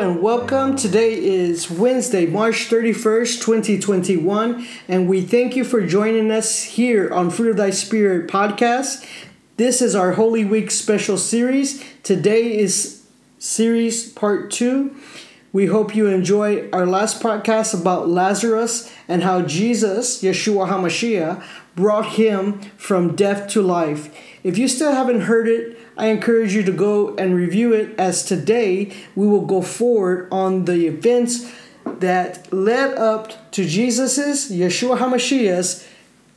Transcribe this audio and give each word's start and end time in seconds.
And 0.00 0.22
welcome. 0.22 0.76
Today 0.76 1.12
is 1.12 1.70
Wednesday, 1.70 2.24
March 2.24 2.70
31st, 2.70 3.42
2021, 3.42 4.66
and 4.88 5.06
we 5.06 5.20
thank 5.20 5.56
you 5.56 5.62
for 5.62 5.86
joining 5.86 6.30
us 6.30 6.62
here 6.62 7.12
on 7.12 7.28
Fruit 7.28 7.50
of 7.50 7.58
Thy 7.58 7.68
Spirit 7.68 8.26
podcast. 8.26 9.06
This 9.58 9.82
is 9.82 9.94
our 9.94 10.12
Holy 10.12 10.42
Week 10.42 10.70
special 10.70 11.18
series. 11.18 11.84
Today 12.02 12.56
is 12.56 13.06
series 13.38 14.10
part 14.10 14.50
two. 14.50 14.96
We 15.52 15.66
hope 15.66 15.94
you 15.94 16.06
enjoy 16.06 16.70
our 16.70 16.86
last 16.86 17.22
podcast 17.22 17.78
about 17.78 18.08
Lazarus 18.08 18.90
and 19.06 19.22
how 19.22 19.42
Jesus, 19.42 20.22
Yeshua 20.22 20.66
HaMashiach, 20.66 21.44
brought 21.76 22.12
him 22.12 22.62
from 22.78 23.14
death 23.14 23.50
to 23.50 23.60
life. 23.60 24.08
If 24.42 24.56
you 24.56 24.68
still 24.68 24.92
haven't 24.92 25.22
heard 25.22 25.48
it, 25.48 25.78
I 25.98 26.06
encourage 26.06 26.54
you 26.54 26.62
to 26.62 26.72
go 26.72 27.14
and 27.16 27.34
review 27.34 27.74
it 27.74 27.98
as 27.98 28.24
today 28.24 28.92
we 29.14 29.26
will 29.26 29.44
go 29.44 29.60
forward 29.60 30.28
on 30.32 30.64
the 30.64 30.86
events 30.86 31.52
that 31.84 32.50
led 32.52 32.94
up 32.96 33.52
to 33.52 33.66
Jesus's, 33.66 34.50
Yeshua 34.50 34.98
HaMashiach's, 34.98 35.86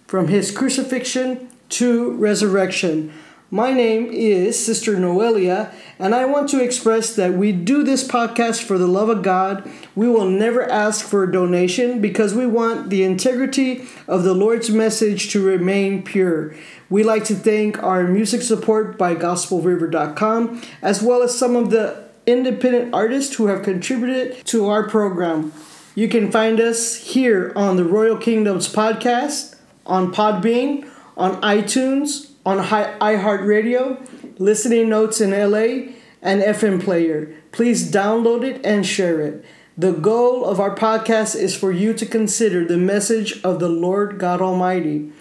from 0.06 0.28
his 0.28 0.52
crucifixion 0.52 1.50
to 1.70 2.12
resurrection. 2.12 3.14
My 3.54 3.72
name 3.72 4.10
is 4.12 4.58
Sister 4.66 4.96
Noelia, 4.96 5.72
and 6.00 6.16
I 6.16 6.26
want 6.26 6.50
to 6.50 6.60
express 6.60 7.16
that 7.16 7.36
we 7.36 7.52
do 7.52 7.84
this 7.84 8.04
podcast 8.04 8.64
for 8.64 8.80
the 8.80 8.88
love 8.88 9.10
of 9.10 9.22
God. 9.22 9.70
We 9.94 10.10
will 10.10 10.28
never 10.28 10.68
ask 10.68 11.06
for 11.06 11.24
a 11.24 11.32
donation 11.32 12.02
because 12.02 12.34
we 12.34 12.48
want 12.48 12.90
the 12.90 13.04
integrity 13.04 13.86
of 14.08 14.24
the 14.24 14.34
Lord's 14.34 14.72
message 14.72 15.30
to 15.34 15.46
remain 15.46 16.02
pure. 16.02 16.56
We 16.90 17.04
like 17.04 17.26
to 17.26 17.36
thank 17.36 17.84
our 17.84 18.08
music 18.08 18.42
support 18.42 18.98
by 18.98 19.14
GospelRiver.com, 19.14 20.64
as 20.82 21.04
well 21.04 21.22
as 21.22 21.38
some 21.38 21.56
of 21.56 21.70
the 21.70 22.06
independent 22.26 22.92
artists 22.92 23.36
who 23.36 23.46
have 23.46 23.62
contributed 23.62 24.44
to 24.48 24.68
our 24.68 24.90
program. 24.90 25.54
You 25.94 26.08
can 26.08 26.32
find 26.32 26.60
us 26.60 26.96
here 26.96 27.54
on 27.56 27.78
the 27.78 27.86
Royal 27.86 28.18
Kingdoms 28.18 28.68
podcast, 28.68 29.58
on 29.86 30.12
Podbean, 30.12 30.90
on 31.16 31.40
iTunes, 31.42 32.33
on 32.46 32.58
iHeartRadio, 32.60 34.40
Listening 34.40 34.90
Notes 34.90 35.22
in 35.22 35.32
LA, 35.32 35.94
and 36.22 36.42
FM 36.42 36.84
Player. 36.84 37.34
Please 37.52 37.92
download 37.92 38.44
it 38.44 38.66
and 38.66 38.86
share 38.86 39.22
it. 39.22 39.46
The 39.78 39.92
goal 39.92 40.46
of 40.46 40.60
our 40.60 40.76
podcast 40.76 41.36
is 41.36 41.56
for 41.56 41.72
you 41.72 41.94
to 41.94 42.06
consider 42.06 42.66
the 42.66 42.78
message 42.78 43.42
of 43.44 43.60
the 43.60 43.70
Lord 43.70 44.20
God 44.20 44.42
Almighty. 44.42 45.12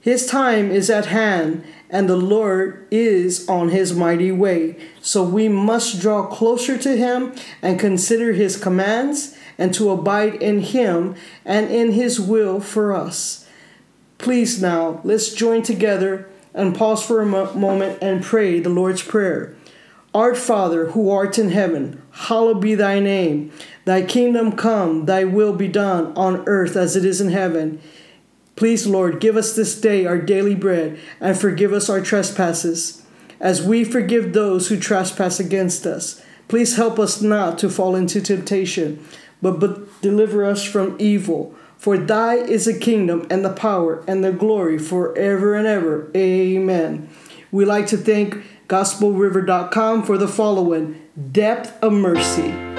His 0.00 0.26
time 0.26 0.70
is 0.70 0.88
at 0.88 1.06
hand, 1.06 1.64
and 1.90 2.08
the 2.08 2.16
Lord 2.16 2.86
is 2.90 3.48
on 3.48 3.70
his 3.70 3.92
mighty 3.92 4.32
way. 4.32 4.76
So 5.00 5.22
we 5.22 5.48
must 5.48 6.00
draw 6.00 6.26
closer 6.26 6.78
to 6.78 6.96
him 6.96 7.34
and 7.60 7.80
consider 7.80 8.32
his 8.32 8.56
commands 8.56 9.36
and 9.58 9.74
to 9.74 9.90
abide 9.90 10.36
in 10.36 10.60
him 10.60 11.16
and 11.44 11.70
in 11.70 11.92
his 11.92 12.18
will 12.18 12.60
for 12.60 12.94
us. 12.94 13.46
Please 14.16 14.62
now, 14.62 15.00
let's 15.04 15.34
join 15.34 15.62
together 15.62 16.30
and 16.54 16.76
pause 16.76 17.04
for 17.04 17.20
a 17.20 17.26
mo- 17.26 17.52
moment 17.54 17.98
and 18.02 18.22
pray 18.22 18.60
the 18.60 18.68
Lord's 18.68 19.02
Prayer. 19.02 19.56
Art 20.12 20.36
Father, 20.36 20.86
who 20.86 21.08
art 21.08 21.38
in 21.38 21.50
heaven, 21.50 22.02
hallowed 22.10 22.60
be 22.60 22.74
thy 22.74 22.98
name. 22.98 23.52
Thy 23.84 24.02
kingdom 24.02 24.52
come, 24.52 25.06
thy 25.06 25.24
will 25.24 25.52
be 25.52 25.68
done 25.68 26.12
on 26.16 26.42
earth 26.48 26.76
as 26.76 26.96
it 26.96 27.04
is 27.04 27.20
in 27.20 27.30
heaven. 27.30 27.80
Please, 28.56 28.86
Lord, 28.86 29.20
give 29.20 29.36
us 29.36 29.54
this 29.54 29.80
day 29.80 30.04
our 30.04 30.18
daily 30.18 30.54
bread 30.54 30.98
and 31.20 31.38
forgive 31.38 31.72
us 31.72 31.88
our 31.88 32.00
trespasses, 32.00 33.02
as 33.38 33.62
we 33.62 33.84
forgive 33.84 34.32
those 34.32 34.68
who 34.68 34.78
trespass 34.78 35.38
against 35.38 35.86
us. 35.86 36.22
Please 36.48 36.76
help 36.76 36.98
us 36.98 37.22
not 37.22 37.56
to 37.58 37.70
fall 37.70 37.94
into 37.94 38.20
temptation, 38.20 39.02
but, 39.40 39.60
but 39.60 40.02
deliver 40.02 40.44
us 40.44 40.64
from 40.64 40.96
evil. 40.98 41.54
For 41.80 41.96
thy 41.96 42.34
is 42.34 42.66
the 42.66 42.78
kingdom 42.78 43.26
and 43.30 43.42
the 43.42 43.54
power 43.54 44.04
and 44.06 44.22
the 44.22 44.32
glory 44.32 44.78
forever 44.78 45.54
and 45.54 45.66
ever. 45.66 46.10
Amen. 46.14 47.08
We 47.50 47.64
like 47.64 47.86
to 47.86 47.96
thank 47.96 48.36
gospelriver.com 48.68 50.02
for 50.02 50.18
the 50.18 50.28
following 50.28 51.00
depth 51.32 51.82
of 51.82 51.94
mercy. 51.94 52.69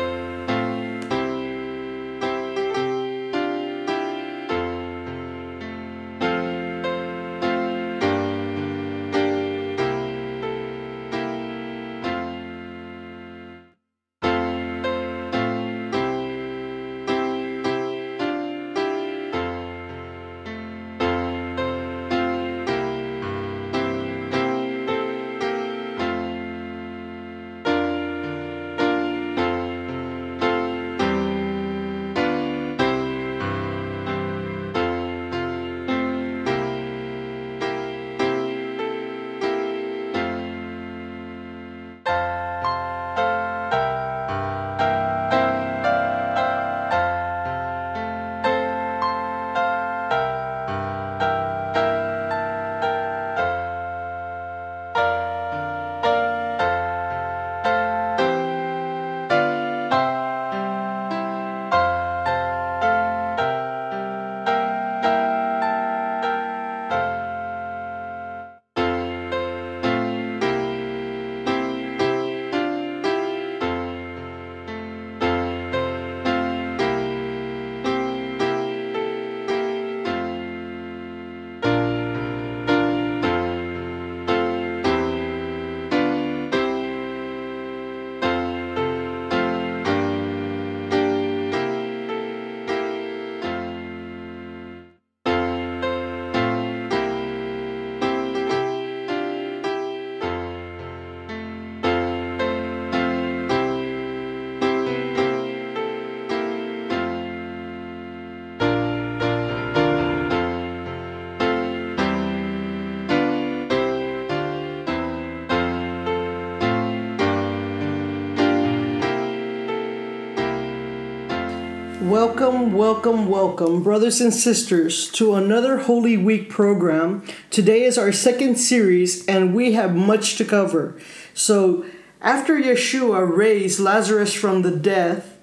Welcome, 122.12 122.74
welcome, 122.74 123.30
welcome, 123.30 123.84
brothers 123.84 124.20
and 124.20 124.34
sisters, 124.34 125.10
to 125.12 125.36
another 125.36 125.78
Holy 125.78 126.18
Week 126.18 126.50
program. 126.50 127.24
Today 127.50 127.84
is 127.84 127.98
our 127.98 128.12
second 128.12 128.58
series, 128.58 129.26
and 129.28 129.56
we 129.56 129.72
have 129.74 129.96
much 129.96 130.36
to 130.36 130.44
cover. 130.44 131.00
So, 131.34 131.86
after 132.20 132.60
Yeshua 132.60 133.26
raised 133.34 133.80
Lazarus 133.80 134.34
from 134.34 134.62
the 134.62 134.76
death, 134.76 135.40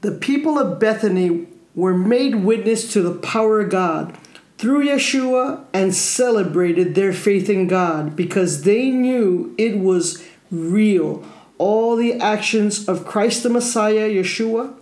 the 0.00 0.10
people 0.10 0.58
of 0.58 0.80
Bethany 0.80 1.46
were 1.76 1.96
made 1.96 2.34
witness 2.44 2.92
to 2.92 3.02
the 3.02 3.14
power 3.14 3.60
of 3.60 3.70
God 3.70 4.18
through 4.58 4.84
Yeshua 4.84 5.64
and 5.72 5.94
celebrated 5.94 6.96
their 6.96 7.12
faith 7.12 7.48
in 7.48 7.68
God 7.68 8.16
because 8.16 8.64
they 8.64 8.90
knew 8.90 9.54
it 9.56 9.78
was 9.78 10.26
real 10.50 11.24
all 11.62 11.94
the 11.94 12.14
actions 12.14 12.88
of 12.88 13.06
Christ 13.06 13.44
the 13.44 13.48
Messiah, 13.48 14.10
Yeshua, 14.10 14.74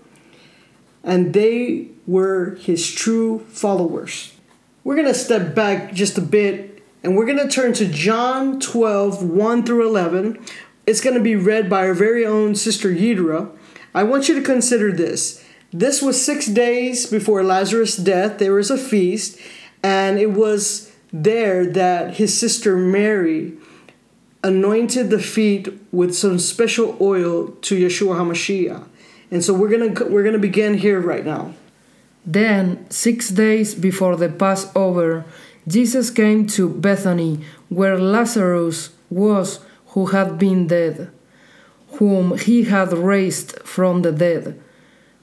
and 1.05 1.35
they 1.35 1.89
were 2.07 2.55
his 2.55 2.91
true 2.91 3.41
followers. 3.49 4.33
We're 4.83 4.97
going 4.97 5.07
to 5.07 5.15
step 5.15 5.55
back 5.55 5.93
just 5.93 6.17
a 6.17 6.23
bit 6.23 6.83
and 7.03 7.17
we're 7.17 7.27
going 7.27 7.39
to 7.39 7.49
turn 7.49 7.75
to 7.75 7.87
John 7.87 8.61
12, 8.61 9.23
1 9.23 9.65
through 9.65 9.89
11. 9.89 10.45
It's 10.87 11.01
going 11.01 11.17
to 11.17 11.23
be 11.23 11.37
read 11.37 11.69
by 11.69 11.87
our 11.87 11.95
very 11.95 12.25
own 12.27 12.55
Sister 12.55 12.91
Yidra. 12.91 13.51
I 13.95 14.03
want 14.03 14.29
you 14.29 14.35
to 14.35 14.43
consider 14.43 14.91
this. 14.91 15.45
This 15.73 16.03
was 16.03 16.25
six 16.25 16.47
days 16.47 17.07
before 17.07 17.43
Lazarus' 17.43 17.97
death. 17.97 18.39
There 18.39 18.55
was 18.55 18.71
a 18.71 18.79
feast, 18.79 19.39
and 19.83 20.19
it 20.19 20.33
was 20.33 20.93
there 21.13 21.65
that 21.67 22.17
his 22.17 22.37
sister 22.37 22.77
Mary 22.77 23.55
anointed 24.43 25.11
the 25.11 25.19
feet 25.19 25.69
with 25.93 26.15
some 26.15 26.39
special 26.39 26.97
oil 27.01 27.49
to 27.63 27.77
Yeshua 27.77 28.17
HaMashiach. 28.17 28.87
And 29.31 29.45
so 29.45 29.55
we're 29.55 29.69
gonna 29.69 30.11
we're 30.11 30.25
gonna 30.25 30.39
begin 30.39 30.75
here 30.75 31.01
right 31.01 31.25
now. 31.25 31.55
Then, 32.27 32.89
six 32.91 33.31
days 33.31 33.75
before 33.75 34.17
the 34.17 34.29
Passover, 34.29 35.25
Jesus 35.67 36.11
came 36.11 36.47
to 36.49 36.69
Bethany, 36.69 37.41
where 37.69 37.99
Lazarus 37.99 38.91
was, 39.09 39.61
who 39.89 40.07
had 40.07 40.39
been 40.39 40.67
dead, 40.67 41.11
whom 41.93 42.37
he 42.37 42.65
had 42.65 42.93
raised 42.93 43.59
from 43.61 44.03
the 44.03 44.13
dead. 44.13 44.61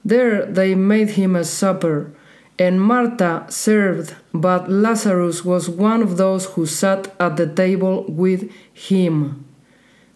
There 0.04 0.46
they 0.46 0.74
made 0.74 1.10
him 1.10 1.36
a 1.36 1.44
supper, 1.44 2.12
and 2.58 2.82
Martha 2.82 3.46
served, 3.48 4.16
but 4.34 4.68
Lazarus 4.70 5.44
was 5.44 5.68
one 5.68 6.02
of 6.02 6.16
those 6.16 6.46
who 6.46 6.66
sat 6.66 7.14
at 7.20 7.36
the 7.36 7.46
table 7.46 8.04
with 8.08 8.50
him. 8.72 9.44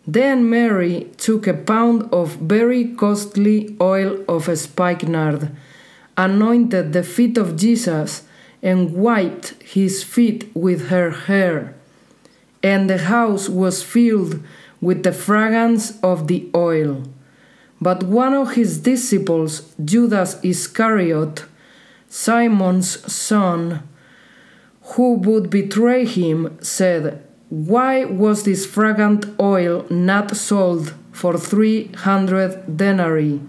Then 0.07 0.51
Mary 0.51 1.11
took 1.17 1.47
a 1.47 1.55
pound 1.55 2.09
of 2.13 2.35
very 2.37 2.89
costly 2.95 3.77
oil 3.81 4.25
of 4.29 4.47
spikenard, 4.59 5.55
anointed 6.17 6.93
the 6.93 7.05
feet 7.05 7.39
of 7.39 7.57
Jesus, 7.57 8.25
and 8.61 8.93
wiped 8.93 9.63
his 9.63 10.03
feet 10.03 10.51
with 10.55 10.89
her 10.89 11.11
hair. 11.11 11.75
And 12.63 12.91
the 12.91 12.99
house 12.99 13.49
was 13.49 13.83
filled 13.83 14.43
with 14.81 15.05
the 15.05 15.13
fragrance 15.13 15.99
of 16.01 16.27
the 16.27 16.51
oil. 16.55 17.05
But 17.81 18.03
one 18.03 18.35
of 18.35 18.55
his 18.55 18.79
disciples, 18.79 19.75
Judas 19.85 20.39
Iscariot, 20.43 21.45
Simon's 22.15 23.11
son, 23.11 23.89
who 24.83 25.15
would 25.15 25.49
betray 25.49 26.05
him, 26.05 26.59
said, 26.61 27.25
Why 27.49 28.05
was 28.05 28.43
this 28.43 28.67
fragrant 28.67 29.25
oil 29.41 29.87
not 29.89 30.37
sold 30.37 30.93
for 31.11 31.39
three 31.39 31.87
hundred 31.93 32.77
denarii 32.77 33.41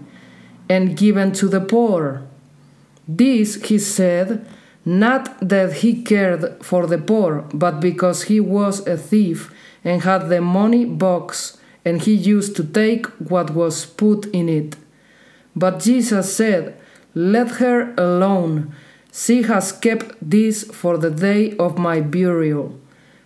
and 0.66 0.96
given 0.96 1.32
to 1.32 1.46
the 1.46 1.60
poor? 1.60 2.22
This 3.06 3.62
he 3.62 3.78
said, 3.78 4.46
not 4.86 5.46
that 5.46 5.74
he 5.82 6.02
cared 6.02 6.64
for 6.64 6.86
the 6.86 6.96
poor, 6.96 7.44
but 7.52 7.80
because 7.80 8.24
he 8.24 8.40
was 8.40 8.86
a 8.86 8.96
thief 8.96 9.52
and 9.84 10.00
had 10.00 10.30
the 10.30 10.40
money 10.40 10.86
box, 10.86 11.58
and 11.84 12.00
he 12.00 12.14
used 12.14 12.56
to 12.56 12.64
take 12.64 13.04
what 13.30 13.50
was 13.50 13.84
put 13.84 14.24
in 14.32 14.48
it. 14.48 14.76
But 15.54 15.80
Jesus 15.80 16.34
said, 16.34 16.78
let 17.14 17.52
her 17.52 17.94
alone. 17.96 18.74
She 19.12 19.42
has 19.42 19.72
kept 19.72 20.16
this 20.20 20.64
for 20.64 20.98
the 20.98 21.10
day 21.10 21.56
of 21.56 21.78
my 21.78 22.00
burial. 22.00 22.78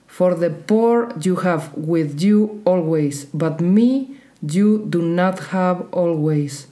For 0.06 0.34
the 0.34 0.50
poor 0.50 1.12
you 1.20 1.36
have 1.36 1.72
with 1.74 2.20
you 2.20 2.62
always, 2.64 3.24
but 3.26 3.60
me 3.60 4.16
you 4.42 4.86
do 4.88 5.00
not 5.00 5.38
have 5.50 5.86
always. 5.92 6.66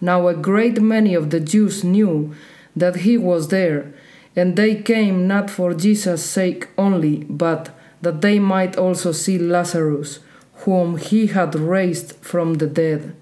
Now 0.00 0.28
a 0.28 0.34
great 0.34 0.80
many 0.80 1.14
of 1.14 1.30
the 1.30 1.40
Jews 1.40 1.82
knew 1.82 2.34
that 2.76 2.96
he 2.96 3.16
was 3.16 3.48
there, 3.48 3.92
and 4.36 4.56
they 4.56 4.74
came 4.74 5.26
not 5.26 5.50
for 5.50 5.74
Jesus' 5.74 6.24
sake 6.24 6.68
only, 6.76 7.24
but 7.24 7.70
that 8.02 8.20
they 8.20 8.38
might 8.38 8.76
also 8.76 9.12
see 9.12 9.38
Lazarus, 9.38 10.20
whom 10.64 10.98
he 10.98 11.28
had 11.28 11.54
raised 11.54 12.14
from 12.16 12.54
the 12.54 12.66
dead. 12.66 13.14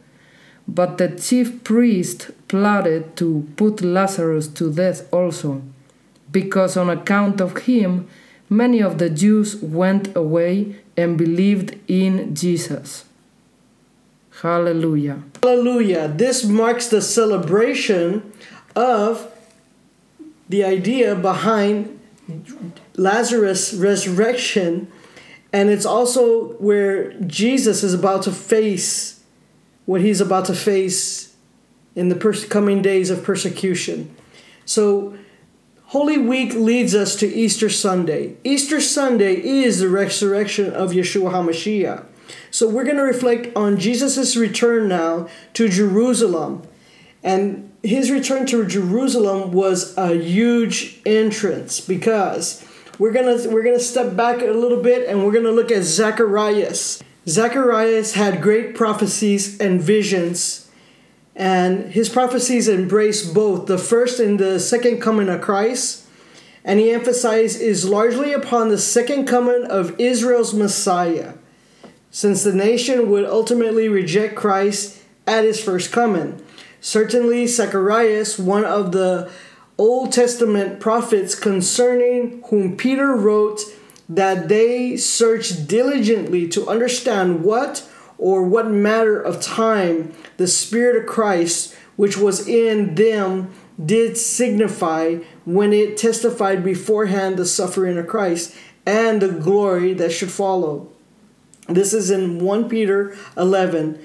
But 0.67 0.99
the 0.99 1.09
chief 1.09 1.63
priest 1.65 2.31
plotted 2.53 3.17
to 3.17 3.49
put 3.57 3.81
Lazarus 3.81 4.47
to 4.47 4.71
death 4.71 5.11
also, 5.11 5.63
because 6.31 6.77
on 6.77 6.91
account 6.91 7.41
of 7.41 7.57
him 7.65 8.07
many 8.51 8.83
of 8.83 8.99
the 8.99 9.09
Jews 9.09 9.57
went 9.57 10.15
away 10.15 10.77
and 10.95 11.17
believed 11.17 11.79
in 11.89 12.35
Jesus. 12.35 13.07
Hallelujah. 14.43 15.23
Hallelujah. 15.43 16.09
This 16.09 16.45
marks 16.45 16.89
the 16.89 17.01
celebration 17.01 18.31
of 18.77 19.33
the 20.51 20.63
idea 20.63 21.15
behind 21.15 21.99
Lazarus' 22.97 23.73
resurrection, 23.73 24.93
and 25.55 25.71
it's 25.71 25.87
also 25.87 26.53
where 26.59 27.15
Jesus 27.21 27.83
is 27.83 27.95
about 27.95 28.25
to 28.25 28.31
face 28.31 29.25
what 29.87 30.03
he's 30.03 30.21
about 30.21 30.45
to 30.45 30.55
face 30.55 31.32
in 31.95 32.09
the 32.09 32.15
pers- 32.15 32.45
coming 32.45 32.83
days 32.83 33.11
of 33.11 33.25
persecution. 33.25 34.15
So, 34.65 35.17
Holy 35.87 36.17
Week 36.17 36.55
leads 36.55 36.95
us 36.95 37.17
to 37.17 37.27
Easter 37.27 37.69
Sunday. 37.69 38.37
Easter 38.45 38.81
Sunday 38.81 39.35
is 39.35 39.81
the 39.81 39.89
resurrection 39.89 40.73
of 40.73 40.93
Yeshua 40.93 41.33
HaMashiach. 41.33 42.07
So, 42.51 42.69
we're 42.69 42.85
going 42.85 42.97
to 42.97 43.03
reflect 43.03 43.55
on 43.57 43.79
Jesus' 43.79 44.37
return 44.37 44.89
now 44.89 45.29
to 45.55 45.69
Jerusalem. 45.69 46.63
And 47.23 47.73
his 47.83 48.11
return 48.11 48.47
to 48.47 48.65
Jerusalem 48.67 49.53
was 49.53 49.97
a 49.97 50.15
huge 50.15 51.01
entrance 51.05 51.81
because 51.81 52.65
we're 52.99 53.13
gonna 53.13 53.49
we're 53.49 53.65
gonna 53.65 53.81
step 53.81 54.15
back 54.17 54.41
a 54.43 54.53
little 54.53 54.83
bit 54.83 55.09
and 55.09 55.25
we're 55.25 55.33
gonna 55.33 55.51
look 55.51 55.71
at 55.71 55.83
Zacharias. 55.83 57.03
Zacharias 57.27 58.15
had 58.15 58.43
great 58.43 58.75
prophecies 58.75 59.61
and 59.61 59.81
visions, 59.81 60.62
and 61.35 61.93
his 61.93 62.09
prophecies 62.09 62.69
embrace 62.69 63.27
both 63.27 63.67
the 63.67 63.79
first 63.79 64.21
and 64.21 64.39
the 64.39 64.61
second 64.61 65.01
coming 65.01 65.29
of 65.29 65.41
Christ, 65.41 66.07
and 66.65 66.79
he 66.79 66.91
emphasized 66.91 67.61
is 67.61 67.89
largely 67.89 68.33
upon 68.33 68.69
the 68.69 68.79
second 68.79 69.27
coming 69.27 69.65
of 69.65 69.99
Israel's 69.99 70.55
Messiah, 70.55 71.35
since 72.11 72.45
the 72.45 72.55
nation 72.55 73.11
would 73.11 73.25
ultimately 73.25 73.89
reject 73.89 74.37
Christ 74.37 75.03
at 75.27 75.45
his 75.45 75.63
first 75.63 75.91
coming. 75.91 76.43
Certainly, 76.81 77.47
Zacharias, 77.47 78.39
one 78.39 78.65
of 78.65 78.93
the 78.93 79.31
Old 79.79 80.13
Testament 80.13 80.81
prophets 80.81 81.35
concerning 81.35 82.43
whom 82.49 82.77
Peter 82.77 83.15
wrote 83.15 83.61
that 84.09 84.49
they 84.49 84.97
searched 84.97 85.67
diligently 85.67 86.47
to 86.49 86.69
understand 86.69 87.43
what 87.43 87.89
or 88.23 88.45
what 88.45 88.71
matter 88.71 89.21
of 89.21 89.41
time 89.41 90.15
the 90.37 90.47
Spirit 90.47 90.95
of 90.95 91.09
Christ, 91.09 91.75
which 91.97 92.17
was 92.17 92.47
in 92.47 92.95
them, 92.95 93.53
did 93.85 94.17
signify 94.17 95.17
when 95.45 95.73
it 95.73 95.97
testified 95.97 96.63
beforehand 96.63 97.37
the 97.37 97.45
suffering 97.45 97.99
of 97.99 98.07
Christ 98.07 98.55
and 98.87 99.21
the 99.21 99.29
glory 99.29 99.93
that 99.95 100.13
should 100.13 100.31
follow. 100.31 100.89
This 101.69 101.93
is 101.93 102.13
in 102.13 102.39
1 102.39 102.69
Peter 102.69 103.17
11. 103.37 103.99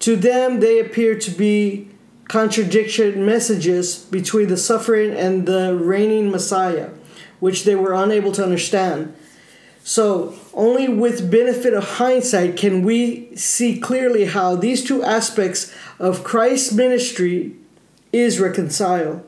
To 0.00 0.16
them, 0.16 0.58
they 0.58 0.80
appear 0.80 1.16
to 1.20 1.30
be 1.30 1.88
contradiction 2.26 3.24
messages 3.24 3.96
between 3.96 4.48
the 4.48 4.56
suffering 4.56 5.12
and 5.12 5.46
the 5.46 5.76
reigning 5.76 6.32
Messiah, 6.32 6.90
which 7.38 7.62
they 7.62 7.76
were 7.76 7.94
unable 7.94 8.32
to 8.32 8.42
understand. 8.42 9.14
So, 9.84 10.34
only 10.54 10.88
with 10.88 11.30
benefit 11.30 11.74
of 11.74 11.84
hindsight 11.84 12.56
can 12.56 12.82
we 12.82 13.34
see 13.36 13.78
clearly 13.78 14.26
how 14.26 14.56
these 14.56 14.84
two 14.84 15.02
aspects 15.02 15.74
of 15.98 16.24
Christ's 16.24 16.72
ministry 16.72 17.56
is 18.12 18.40
reconciled. 18.40 19.24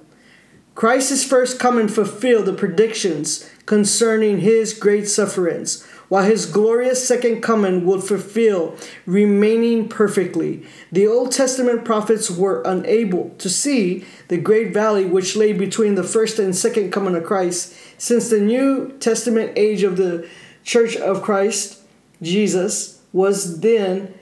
Christ's 0.75 1.25
first 1.25 1.61
coming 1.61 1.88
fulfilled 1.88 2.47
the 2.47 2.52
predictions 2.52 3.49
concerning 3.64 4.40
his 4.40 4.75
great 4.75 5.09
sufferings, 5.09 5.85
while 6.09 6.25
his 6.25 6.47
glorious 6.47 7.07
second 7.07 7.40
coming 7.40 7.87
would 7.87 8.02
fulfill 8.02 8.76
remaining 9.07 9.88
perfectly. 9.88 10.66
The 10.90 11.07
Old 11.07 11.31
Testament 11.31 11.85
prophets 11.85 12.31
were 12.31 12.62
unable 12.66 13.31
to 13.38 13.49
see 13.49 14.04
the 14.28 14.37
great 14.37 14.75
valley 14.75 15.04
which 15.07 15.37
lay 15.37 15.52
between 15.52 15.95
the 15.95 16.02
first 16.02 16.38
and 16.38 16.54
second 16.54 16.93
coming 16.93 17.14
of 17.14 17.25
Christ, 17.25 17.75
since 17.97 18.28
the 18.28 18.40
New 18.40 18.97
Testament 18.99 19.52
age 19.57 19.85
of 19.85 19.97
the 19.97 20.28
Church 20.64 20.97
of 20.97 21.23
Christ, 21.23 21.80
Jesus, 22.21 23.02
was 23.12 23.61
then 23.61 24.14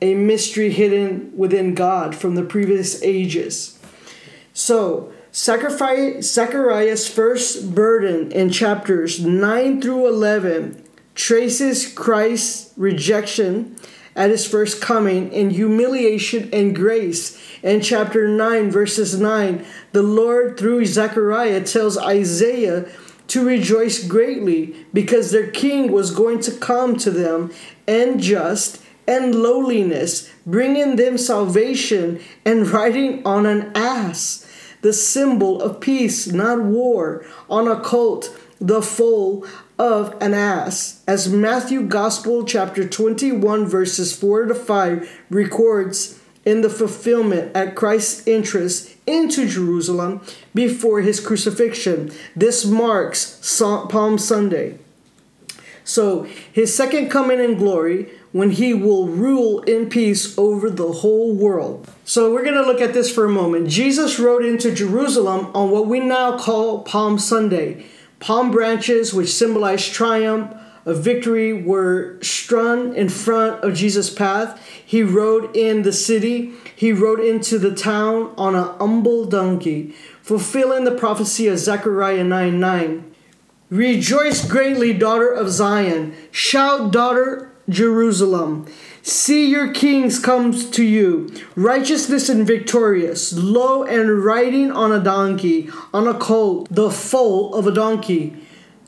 a 0.00 0.14
mystery 0.14 0.70
hidden 0.70 1.36
within 1.36 1.74
God 1.74 2.14
from 2.14 2.36
the 2.36 2.44
previous 2.44 3.02
ages. 3.02 3.78
So, 4.54 5.12
Zachariah's 5.32 7.08
first 7.08 7.74
burden 7.74 8.32
in 8.32 8.50
chapters 8.50 9.20
9 9.24 9.82
through 9.82 10.08
11 10.08 10.84
traces 11.14 11.92
Christ's 11.92 12.72
rejection 12.76 13.76
at 14.16 14.30
his 14.30 14.46
first 14.46 14.80
coming 14.80 15.32
in 15.32 15.50
humiliation 15.50 16.48
and 16.52 16.74
grace. 16.74 17.38
In 17.62 17.80
chapter 17.80 18.26
9, 18.28 18.70
verses 18.70 19.20
9, 19.20 19.64
the 19.92 20.02
Lord, 20.02 20.58
through 20.58 20.86
Zechariah, 20.86 21.64
tells 21.64 21.98
Isaiah 21.98 22.88
to 23.28 23.46
rejoice 23.46 24.04
greatly 24.04 24.74
because 24.92 25.30
their 25.30 25.50
king 25.50 25.92
was 25.92 26.10
going 26.10 26.40
to 26.40 26.52
come 26.52 26.96
to 26.96 27.10
them 27.10 27.52
and 27.86 28.20
just 28.20 28.82
and 29.06 29.34
lowliness, 29.34 30.30
bringing 30.44 30.96
them 30.96 31.16
salvation, 31.16 32.20
and 32.44 32.68
riding 32.68 33.24
on 33.26 33.46
an 33.46 33.72
ass, 33.74 34.46
the 34.82 34.92
symbol 34.92 35.62
of 35.62 35.80
peace, 35.80 36.26
not 36.26 36.62
war, 36.62 37.24
on 37.48 37.66
a 37.66 37.80
colt, 37.80 38.38
the 38.60 38.82
foal 38.82 39.46
of 39.78 40.14
an 40.20 40.34
ass, 40.34 41.02
as 41.06 41.32
Matthew 41.32 41.82
Gospel 41.86 42.44
chapter 42.44 42.86
21 42.86 43.66
verses 43.66 44.14
4 44.14 44.46
to 44.46 44.54
5 44.54 45.20
records 45.30 46.20
in 46.44 46.60
the 46.62 46.70
fulfillment 46.70 47.54
at 47.56 47.76
Christ's 47.76 48.26
entrance 48.26 48.94
into 49.08 49.48
Jerusalem 49.48 50.20
before 50.54 51.00
his 51.00 51.18
crucifixion. 51.18 52.12
This 52.36 52.64
marks 52.64 53.58
Palm 53.58 54.18
Sunday. 54.18 54.78
So, 55.84 56.24
his 56.52 56.76
second 56.76 57.08
coming 57.08 57.40
in 57.40 57.56
glory 57.56 58.10
when 58.32 58.50
he 58.50 58.74
will 58.74 59.08
rule 59.08 59.60
in 59.62 59.88
peace 59.88 60.36
over 60.36 60.68
the 60.68 60.92
whole 60.92 61.34
world. 61.34 61.88
So, 62.04 62.30
we're 62.30 62.44
going 62.44 62.62
to 62.62 62.66
look 62.66 62.82
at 62.82 62.92
this 62.92 63.10
for 63.10 63.24
a 63.24 63.30
moment. 63.30 63.70
Jesus 63.70 64.18
rode 64.18 64.44
into 64.44 64.70
Jerusalem 64.70 65.50
on 65.54 65.70
what 65.70 65.86
we 65.86 65.98
now 66.00 66.36
call 66.36 66.82
Palm 66.82 67.18
Sunday. 67.18 67.86
Palm 68.20 68.50
branches, 68.50 69.14
which 69.14 69.32
symbolize 69.32 69.88
triumph, 69.88 70.54
of 70.88 71.04
victory, 71.04 71.52
were 71.52 72.18
strung 72.22 72.94
in 72.96 73.08
front 73.08 73.62
of 73.62 73.74
Jesus' 73.74 74.10
path. 74.10 74.60
He 74.84 75.02
rode 75.02 75.54
in 75.54 75.82
the 75.82 75.92
city. 75.92 76.52
He 76.74 76.92
rode 76.92 77.20
into 77.20 77.58
the 77.58 77.74
town 77.74 78.32
on 78.36 78.54
a 78.54 78.72
humble 78.78 79.26
donkey, 79.26 79.94
fulfilling 80.22 80.84
the 80.84 80.94
prophecy 80.94 81.46
of 81.48 81.58
Zechariah 81.58 82.24
9 82.24 82.58
9. 82.58 83.14
Rejoice 83.70 84.48
greatly, 84.48 84.94
daughter 84.94 85.30
of 85.30 85.50
Zion. 85.50 86.14
Shout, 86.30 86.90
daughter 86.90 87.52
Jerusalem. 87.68 88.66
See 89.02 89.50
your 89.50 89.72
kings 89.72 90.18
comes 90.18 90.68
to 90.70 90.84
you, 90.84 91.30
righteousness 91.54 92.28
and 92.28 92.46
victorious, 92.46 93.32
low 93.32 93.84
and 93.84 94.24
riding 94.24 94.70
on 94.70 94.92
a 94.92 95.00
donkey, 95.02 95.70
on 95.92 96.06
a 96.06 96.14
colt, 96.14 96.68
the 96.70 96.90
foal 96.90 97.54
of 97.54 97.66
a 97.66 97.72
donkey. 97.72 98.36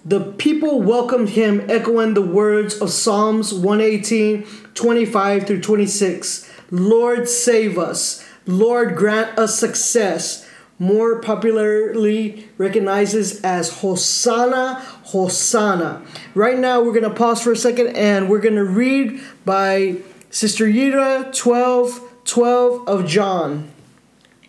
The 0.05 0.21
people 0.21 0.81
welcomed 0.81 1.31
him, 1.31 1.65
echoing 1.69 2.15
the 2.15 2.23
words 2.23 2.81
of 2.81 2.91
Psalms 2.91 3.53
118, 3.53 4.45
25 4.75 5.47
through 5.47 5.61
26. 5.61 6.51
Lord, 6.71 7.29
save 7.29 7.79
us. 7.79 8.25
Lord, 8.47 8.97
grant 8.97 9.39
us 9.39 9.59
success. 9.59 10.49
More 10.79 11.21
popularly 11.21 12.49
recognizes 12.57 13.43
as 13.43 13.81
Hosanna, 13.81 14.77
Hosanna. 15.05 16.03
Right 16.35 16.59
now, 16.59 16.81
we're 16.81 16.93
going 16.93 17.03
to 17.03 17.11
pause 17.11 17.43
for 17.43 17.53
a 17.53 17.57
second 17.57 17.89
and 17.89 18.31
we're 18.31 18.41
going 18.41 18.55
to 18.55 18.65
read 18.65 19.21
by 19.45 19.99
Sister 20.31 20.65
Yira 20.65 21.37
12 21.37 22.07
12 22.25 22.89
of 22.89 23.07
John. 23.07 23.71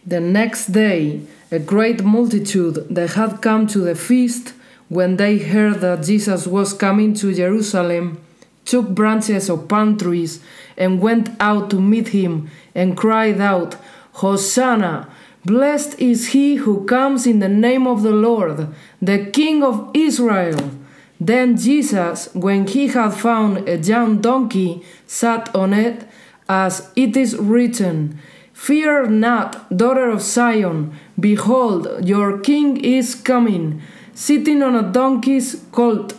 The 0.05 0.19
next 0.19 0.67
day, 0.67 1.21
a 1.51 1.59
great 1.59 2.03
multitude 2.03 2.87
that 2.89 3.11
had 3.13 3.41
come 3.41 3.67
to 3.67 3.79
the 3.79 3.95
feast, 3.95 4.53
when 4.91 5.15
they 5.15 5.37
heard 5.37 5.79
that 5.79 6.03
Jesus 6.03 6.45
was 6.45 6.73
coming 6.73 7.13
to 7.13 7.33
Jerusalem, 7.33 8.21
took 8.65 8.89
branches 8.89 9.49
of 9.49 9.69
palm 9.69 9.97
trees 9.97 10.43
and 10.75 10.99
went 10.99 11.29
out 11.39 11.69
to 11.69 11.79
meet 11.79 12.09
him 12.09 12.49
and 12.75 12.97
cried 12.97 13.39
out, 13.39 13.77
Hosanna! 14.15 15.07
Blessed 15.45 15.97
is 15.97 16.33
he 16.35 16.55
who 16.55 16.85
comes 16.85 17.25
in 17.25 17.39
the 17.39 17.47
name 17.47 17.87
of 17.87 18.03
the 18.03 18.11
Lord, 18.11 18.67
the 19.01 19.27
King 19.31 19.63
of 19.63 19.89
Israel. 19.93 20.71
Then 21.21 21.55
Jesus, 21.55 22.27
when 22.33 22.67
he 22.67 22.87
had 22.87 23.13
found 23.13 23.69
a 23.69 23.77
young 23.77 24.19
donkey, 24.19 24.83
sat 25.07 25.55
on 25.55 25.71
it, 25.71 26.05
as 26.49 26.91
it 26.97 27.15
is 27.15 27.37
written, 27.37 28.19
Fear 28.51 29.07
not, 29.07 29.75
daughter 29.75 30.09
of 30.09 30.21
Zion, 30.21 30.93
behold, 31.17 32.05
your 32.05 32.39
king 32.39 32.75
is 32.83 33.15
coming, 33.15 33.81
sitting 34.21 34.61
on 34.61 34.75
a 34.75 34.83
donkey's 34.83 35.65
colt. 35.71 36.13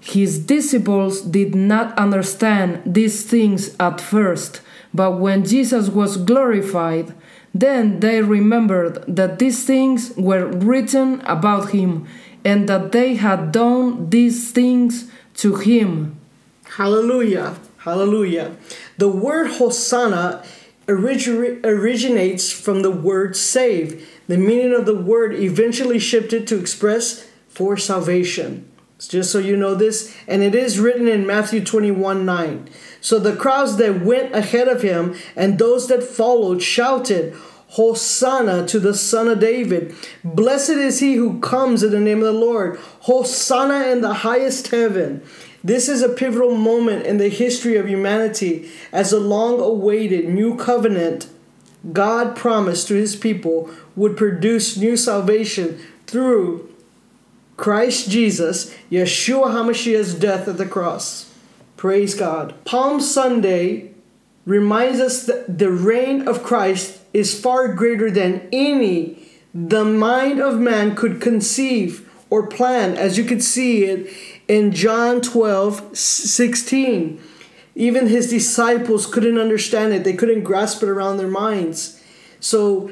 His 0.00 0.40
disciples 0.40 1.20
did 1.20 1.54
not 1.54 1.96
understand 1.96 2.82
these 2.84 3.24
things 3.24 3.76
at 3.78 4.00
first, 4.00 4.62
but 4.92 5.12
when 5.12 5.44
Jesus 5.44 5.88
was 5.88 6.16
glorified, 6.16 7.14
then 7.54 8.00
they 8.00 8.20
remembered 8.20 9.04
that 9.06 9.38
these 9.38 9.64
things 9.64 10.12
were 10.16 10.46
written 10.46 11.20
about 11.20 11.70
him 11.70 12.08
and 12.44 12.68
that 12.68 12.90
they 12.90 13.14
had 13.14 13.52
done 13.52 14.10
these 14.10 14.50
things 14.50 15.08
to 15.34 15.54
him. 15.54 16.16
Hallelujah. 16.64 17.56
Hallelujah. 17.78 18.56
The 18.98 19.08
word 19.08 19.52
Hosanna 19.52 20.42
origi- 20.90 21.64
originates 21.64 22.52
from 22.52 22.82
the 22.82 22.90
word 22.90 23.36
save. 23.36 24.08
The 24.28 24.36
meaning 24.36 24.74
of 24.74 24.86
the 24.86 24.94
word 24.94 25.34
eventually 25.34 25.98
shifted 25.98 26.46
to 26.48 26.58
express 26.58 27.26
for 27.48 27.76
salvation. 27.76 28.66
Just 28.98 29.32
so 29.32 29.38
you 29.38 29.56
know 29.56 29.74
this, 29.74 30.14
and 30.28 30.42
it 30.42 30.54
is 30.54 30.78
written 30.78 31.08
in 31.08 31.26
Matthew 31.26 31.64
21 31.64 32.26
9. 32.26 32.68
So 33.00 33.18
the 33.18 33.34
crowds 33.34 33.76
that 33.76 34.04
went 34.04 34.34
ahead 34.34 34.68
of 34.68 34.82
him 34.82 35.16
and 35.34 35.58
those 35.58 35.88
that 35.88 36.02
followed 36.02 36.62
shouted, 36.62 37.34
Hosanna 37.70 38.66
to 38.66 38.80
the 38.80 38.94
Son 38.94 39.28
of 39.28 39.38
David. 39.38 39.94
Blessed 40.24 40.70
is 40.70 40.98
he 40.98 41.14
who 41.14 41.38
comes 41.38 41.84
in 41.84 41.92
the 41.92 42.00
name 42.00 42.18
of 42.18 42.24
the 42.24 42.32
Lord. 42.32 42.78
Hosanna 43.02 43.86
in 43.86 44.00
the 44.00 44.12
highest 44.12 44.68
heaven. 44.68 45.22
This 45.62 45.88
is 45.88 46.02
a 46.02 46.08
pivotal 46.08 46.54
moment 46.54 47.06
in 47.06 47.18
the 47.18 47.28
history 47.28 47.76
of 47.76 47.88
humanity 47.88 48.70
as 48.92 49.12
a 49.12 49.20
long 49.20 49.60
awaited 49.60 50.28
new 50.28 50.56
covenant 50.56 51.28
God 51.92 52.36
promised 52.36 52.88
to 52.88 52.94
his 52.94 53.16
people 53.16 53.70
would 53.96 54.16
produce 54.16 54.76
new 54.76 54.96
salvation 54.96 55.80
through 56.06 56.68
Christ 57.56 58.10
Jesus, 58.10 58.74
Yeshua 58.90 59.48
HaMashiach's 59.48 60.14
death 60.14 60.48
at 60.48 60.58
the 60.58 60.66
cross. 60.66 61.32
Praise 61.76 62.14
God. 62.14 62.54
Palm 62.64 63.00
Sunday 63.00 63.92
reminds 64.46 65.00
us 65.00 65.26
that 65.26 65.58
the 65.58 65.70
reign 65.70 66.26
of 66.26 66.42
Christ 66.42 67.00
is 67.12 67.38
far 67.38 67.74
greater 67.74 68.10
than 68.10 68.48
any 68.52 69.18
the 69.54 69.84
mind 69.84 70.40
of 70.40 70.58
man 70.58 70.94
could 70.94 71.20
conceive 71.20 72.08
or 72.30 72.46
plan, 72.46 72.96
as 72.96 73.18
you 73.18 73.24
could 73.24 73.42
see 73.42 73.84
it 73.84 74.08
in 74.50 74.72
John 74.72 75.20
12 75.20 75.96
16. 75.96 77.22
Even 77.76 78.08
his 78.08 78.28
disciples 78.28 79.06
couldn't 79.06 79.38
understand 79.38 79.92
it, 79.92 80.02
they 80.02 80.12
couldn't 80.12 80.42
grasp 80.42 80.82
it 80.82 80.88
around 80.88 81.18
their 81.18 81.28
minds. 81.28 82.02
So, 82.40 82.90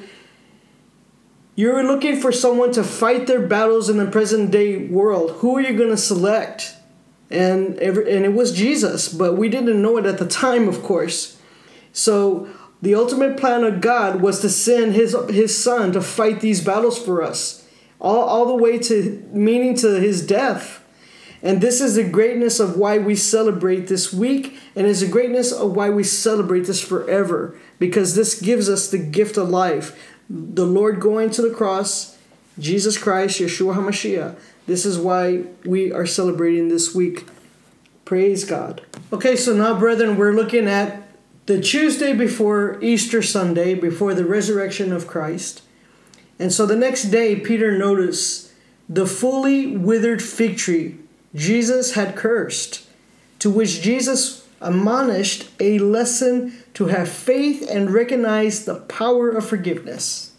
you're 1.56 1.82
looking 1.82 2.20
for 2.20 2.30
someone 2.30 2.70
to 2.72 2.84
fight 2.84 3.26
their 3.26 3.44
battles 3.44 3.90
in 3.90 3.96
the 3.96 4.06
present 4.06 4.52
day 4.52 4.86
world. 4.86 5.32
Who 5.38 5.56
are 5.56 5.60
you 5.60 5.76
going 5.76 5.90
to 5.90 5.96
select? 5.96 6.76
And, 7.28 7.76
every, 7.80 8.14
and 8.14 8.24
it 8.24 8.34
was 8.34 8.52
Jesus, 8.52 9.12
but 9.12 9.36
we 9.36 9.48
didn't 9.48 9.82
know 9.82 9.96
it 9.96 10.06
at 10.06 10.18
the 10.18 10.28
time, 10.28 10.68
of 10.68 10.84
course. 10.84 11.40
So, 11.92 12.48
the 12.80 12.94
ultimate 12.94 13.36
plan 13.36 13.64
of 13.64 13.80
God 13.80 14.22
was 14.22 14.40
to 14.42 14.48
send 14.48 14.94
his, 14.94 15.16
his 15.28 15.60
son 15.60 15.90
to 15.94 16.02
fight 16.02 16.40
these 16.40 16.64
battles 16.64 17.04
for 17.04 17.20
us, 17.20 17.66
all, 18.00 18.22
all 18.22 18.46
the 18.46 18.54
way 18.54 18.78
to 18.78 19.28
meaning 19.32 19.74
to 19.78 19.98
his 19.98 20.24
death. 20.24 20.84
And 21.42 21.60
this 21.60 21.80
is 21.80 21.94
the 21.94 22.04
greatness 22.04 22.58
of 22.58 22.76
why 22.76 22.98
we 22.98 23.14
celebrate 23.14 23.86
this 23.86 24.12
week, 24.12 24.58
and 24.74 24.86
is 24.86 25.00
the 25.00 25.06
greatness 25.08 25.52
of 25.52 25.76
why 25.76 25.88
we 25.90 26.02
celebrate 26.02 26.66
this 26.66 26.80
forever, 26.80 27.56
because 27.78 28.14
this 28.14 28.40
gives 28.40 28.68
us 28.68 28.90
the 28.90 28.98
gift 28.98 29.36
of 29.36 29.48
life. 29.48 29.96
The 30.28 30.66
Lord 30.66 31.00
going 31.00 31.30
to 31.30 31.42
the 31.42 31.54
cross, 31.54 32.18
Jesus 32.58 32.98
Christ, 32.98 33.40
Yeshua 33.40 33.76
HaMashiach. 33.76 34.36
This 34.66 34.84
is 34.84 34.98
why 34.98 35.44
we 35.64 35.92
are 35.92 36.06
celebrating 36.06 36.68
this 36.68 36.94
week. 36.94 37.26
Praise 38.04 38.44
God. 38.44 38.82
Okay, 39.12 39.36
so 39.36 39.54
now, 39.54 39.78
brethren, 39.78 40.16
we're 40.16 40.34
looking 40.34 40.66
at 40.66 41.08
the 41.46 41.60
Tuesday 41.60 42.12
before 42.12 42.78
Easter 42.82 43.22
Sunday, 43.22 43.74
before 43.74 44.12
the 44.12 44.26
resurrection 44.26 44.92
of 44.92 45.06
Christ. 45.06 45.62
And 46.38 46.52
so 46.52 46.66
the 46.66 46.76
next 46.76 47.04
day, 47.04 47.36
Peter 47.36 47.78
noticed 47.78 48.52
the 48.88 49.06
fully 49.06 49.76
withered 49.76 50.22
fig 50.22 50.56
tree 50.58 50.98
Jesus 51.38 51.94
had 51.94 52.16
cursed, 52.16 52.84
to 53.38 53.48
which 53.48 53.80
Jesus 53.80 54.46
admonished 54.60 55.48
a 55.60 55.78
lesson 55.78 56.52
to 56.74 56.86
have 56.86 57.08
faith 57.08 57.64
and 57.70 57.94
recognize 57.94 58.64
the 58.64 58.74
power 58.74 59.30
of 59.30 59.48
forgiveness. 59.48 60.32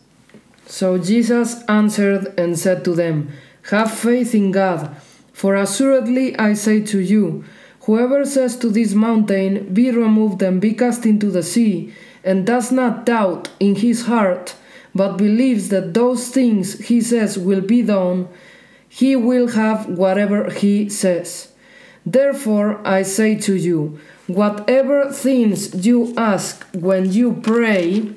So 0.66 0.98
Jesus 0.98 1.64
answered 1.70 2.34
and 2.38 2.60
said 2.60 2.84
to 2.84 2.94
them, 2.94 3.32
Have 3.72 3.92
faith 3.92 4.36
in 4.36 4.52
God, 4.52 4.96
for 5.32 5.56
assuredly 5.56 6.38
I 6.38 6.54
say 6.54 6.82
to 6.82 7.00
you, 7.00 7.46
Whoever 7.84 8.26
says 8.26 8.58
to 8.58 8.70
this 8.70 8.94
mountain, 8.94 9.74
Be 9.74 9.90
removed 9.90 10.42
and 10.44 10.60
be 10.60 10.74
cast 10.74 11.06
into 11.06 11.32
the 11.32 11.44
sea, 11.44 11.94
and 12.26 12.46
does 12.46 12.72
not 12.74 13.06
doubt 13.06 13.50
in 13.60 13.76
his 13.76 14.06
heart, 14.06 14.56
but 14.94 15.18
believes 15.18 15.70
that 15.70 15.94
those 15.94 16.28
things 16.28 16.78
he 16.88 17.00
says 17.00 17.40
will 17.40 17.62
be 17.62 17.82
done, 17.82 18.28
he 18.90 19.16
will 19.16 19.50
have 19.50 19.88
whatever 19.88 20.50
he 20.50 20.90
says. 20.90 21.54
Therefore 22.06 22.86
I 22.86 23.04
say 23.04 23.36
to 23.42 23.56
you, 23.56 24.00
whatever 24.28 25.12
things 25.12 25.86
you 25.86 26.14
ask 26.18 26.66
when 26.74 27.12
you 27.12 27.34
pray, 27.34 28.14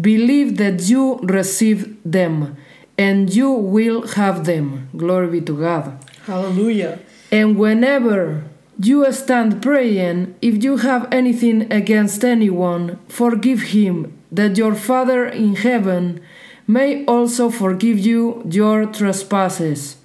believe 0.00 0.58
that 0.58 0.88
you 0.88 1.18
receive 1.22 1.96
them, 2.04 2.56
and 2.98 3.34
you 3.34 3.50
will 3.50 4.06
have 4.08 4.44
them. 4.44 4.88
Glory 4.96 5.28
be 5.28 5.40
to 5.42 5.58
God. 5.58 5.98
Hallelujah. 6.26 7.00
And 7.30 7.58
whenever 7.58 8.44
you 8.78 9.10
stand 9.12 9.62
praying, 9.62 10.34
if 10.42 10.62
you 10.62 10.78
have 10.78 11.08
anything 11.12 11.72
against 11.72 12.24
anyone, 12.24 12.98
forgive 13.08 13.62
him, 13.74 14.16
that 14.30 14.58
your 14.58 14.74
Father 14.74 15.26
in 15.26 15.56
heaven 15.56 16.20
may 16.66 17.04
also 17.06 17.50
forgive 17.50 17.98
you 17.98 18.42
your 18.48 18.86
trespasses. 18.86 19.96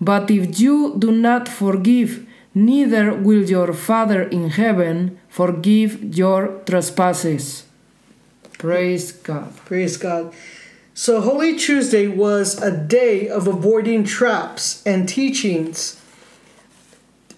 But 0.00 0.30
if 0.30 0.60
you 0.60 0.94
do 0.98 1.10
not 1.10 1.48
forgive, 1.48 2.26
neither 2.54 3.14
will 3.14 3.44
your 3.44 3.72
Father 3.72 4.22
in 4.22 4.50
heaven 4.50 5.18
forgive 5.28 6.16
your 6.16 6.60
trespasses. 6.66 7.64
Praise 8.58 9.12
God. 9.12 9.54
Praise 9.64 9.96
God. 9.96 10.32
So, 10.94 11.20
Holy 11.20 11.58
Tuesday 11.58 12.06
was 12.08 12.60
a 12.62 12.74
day 12.74 13.28
of 13.28 13.46
avoiding 13.46 14.04
traps 14.04 14.82
and 14.86 15.06
teachings. 15.06 16.00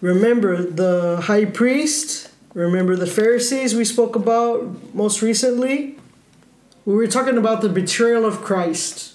Remember 0.01 0.63
the 0.63 1.23
high 1.25 1.45
priest, 1.45 2.31
remember 2.55 2.95
the 2.95 3.07
Pharisees 3.07 3.75
we 3.75 3.85
spoke 3.85 4.15
about 4.15 4.95
most 4.95 5.23
recently. 5.23 5.98
We 6.89 6.95
were 6.95 7.07
talking 7.07 7.37
about 7.37 7.61
the 7.61 7.69
betrayal 7.69 8.25
of 8.25 8.41
Christ. 8.41 9.13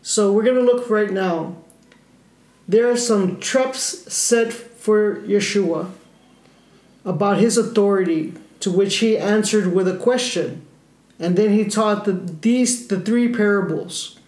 So, 0.00 0.32
we're 0.32 0.42
going 0.42 0.56
to 0.56 0.62
look 0.62 0.88
right 0.88 1.10
now. 1.10 1.56
There 2.66 2.90
are 2.90 2.96
some 2.96 3.38
traps 3.40 4.10
set 4.10 4.50
for 4.50 5.16
Yeshua 5.16 5.90
about 7.04 7.40
his 7.40 7.58
authority, 7.58 8.32
to 8.60 8.70
which 8.70 8.96
he 9.00 9.18
answered 9.18 9.74
with 9.74 9.86
a 9.86 9.98
question. 9.98 10.64
And 11.18 11.36
then 11.36 11.52
he 11.52 11.66
taught 11.66 12.06
the, 12.06 12.12
these 12.12 12.88
the 12.88 12.98
three 12.98 13.28
parables. 13.28 14.18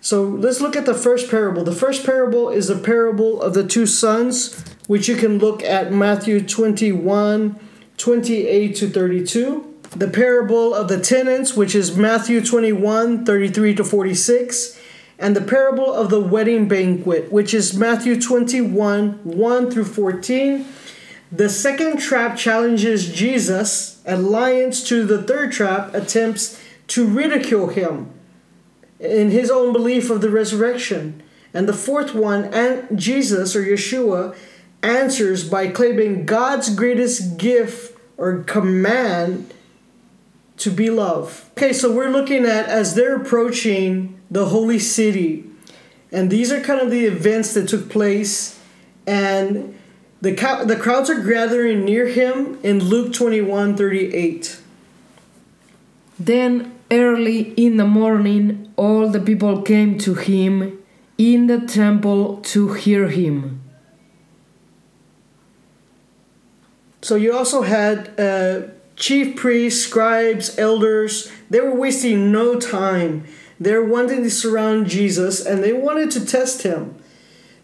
So 0.00 0.24
let's 0.24 0.60
look 0.60 0.74
at 0.74 0.86
the 0.86 0.92
first 0.92 1.30
parable. 1.30 1.62
The 1.62 1.70
first 1.70 2.04
parable 2.04 2.48
is 2.48 2.66
the 2.66 2.74
parable 2.74 3.40
of 3.40 3.54
the 3.54 3.64
two 3.64 3.86
sons, 3.86 4.60
which 4.88 5.06
you 5.06 5.14
can 5.14 5.38
look 5.38 5.62
at 5.62 5.92
Matthew 5.92 6.44
21, 6.44 7.60
28 7.96 8.74
to 8.74 8.90
32. 8.90 9.67
The 9.90 10.08
parable 10.08 10.74
of 10.74 10.88
the 10.88 11.00
tenants, 11.00 11.56
which 11.56 11.74
is 11.74 11.96
Matthew 11.96 12.44
21, 12.44 13.24
33 13.24 13.74
to 13.76 13.84
46. 13.84 14.78
And 15.18 15.34
the 15.34 15.40
parable 15.40 15.92
of 15.92 16.10
the 16.10 16.20
wedding 16.20 16.68
banquet, 16.68 17.32
which 17.32 17.54
is 17.54 17.74
Matthew 17.74 18.20
21, 18.20 19.20
1 19.24 19.70
through 19.70 19.84
14. 19.84 20.66
The 21.32 21.48
second 21.48 21.98
trap 21.98 22.36
challenges 22.36 23.10
Jesus. 23.10 24.02
Alliance 24.06 24.86
to 24.88 25.04
the 25.04 25.22
third 25.22 25.52
trap 25.52 25.94
attempts 25.94 26.62
to 26.88 27.06
ridicule 27.06 27.68
him 27.68 28.10
in 29.00 29.30
his 29.30 29.50
own 29.50 29.72
belief 29.72 30.10
of 30.10 30.20
the 30.20 30.30
resurrection. 30.30 31.22
And 31.54 31.68
the 31.68 31.72
fourth 31.72 32.14
one, 32.14 32.44
and 32.54 32.98
Jesus 32.98 33.56
or 33.56 33.64
Yeshua 33.64 34.36
answers 34.82 35.48
by 35.48 35.68
claiming 35.68 36.26
God's 36.26 36.74
greatest 36.74 37.38
gift 37.38 37.98
or 38.16 38.42
command 38.44 39.52
to 40.58 40.70
be 40.70 40.90
love. 40.90 41.50
Okay, 41.56 41.72
so 41.72 41.92
we're 41.92 42.10
looking 42.10 42.44
at 42.44 42.66
as 42.66 42.94
they're 42.94 43.16
approaching 43.16 44.20
the 44.30 44.46
holy 44.46 44.78
city. 44.78 45.44
And 46.12 46.30
these 46.30 46.52
are 46.52 46.60
kind 46.60 46.80
of 46.80 46.90
the 46.90 47.06
events 47.06 47.54
that 47.54 47.68
took 47.68 47.88
place 47.88 48.58
and 49.06 49.74
the, 50.20 50.32
the 50.66 50.76
crowds 50.76 51.08
are 51.08 51.22
gathering 51.22 51.84
near 51.84 52.08
him 52.08 52.58
in 52.62 52.80
Luke 52.80 53.12
21 53.12 53.76
38. 53.76 54.60
Then 56.18 56.78
early 56.90 57.52
in 57.52 57.76
the 57.76 57.86
morning, 57.86 58.72
all 58.76 59.08
the 59.08 59.20
people 59.20 59.62
came 59.62 59.96
to 59.98 60.14
him 60.14 60.78
in 61.16 61.46
the 61.46 61.60
temple 61.60 62.38
to 62.38 62.72
hear 62.72 63.08
him. 63.08 63.62
So 67.00 67.14
you 67.14 67.36
also 67.36 67.62
had 67.62 68.18
uh, 68.18 68.68
chief 68.98 69.36
priests, 69.36 69.86
scribes, 69.86 70.58
elders. 70.58 71.30
They 71.48 71.60
were 71.60 71.74
wasting 71.74 72.30
no 72.30 72.58
time. 72.58 73.24
They're 73.60 73.84
wanting 73.84 74.22
to 74.24 74.30
surround 74.30 74.88
Jesus 74.88 75.44
and 75.44 75.62
they 75.62 75.72
wanted 75.72 76.10
to 76.12 76.26
test 76.26 76.62
him. 76.62 76.96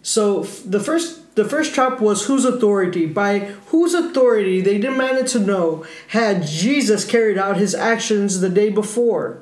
So 0.02 0.42
the 0.42 0.80
first 0.80 1.20
the 1.34 1.44
first 1.44 1.74
trap 1.74 2.00
was 2.00 2.26
whose 2.26 2.44
authority? 2.44 3.06
By 3.06 3.40
whose 3.66 3.92
authority 3.92 4.60
they 4.60 4.78
demanded 4.78 5.26
to 5.28 5.40
know 5.40 5.84
had 6.08 6.46
Jesus 6.46 7.04
carried 7.04 7.38
out 7.38 7.56
his 7.56 7.74
actions 7.74 8.40
the 8.40 8.48
day 8.48 8.70
before. 8.70 9.40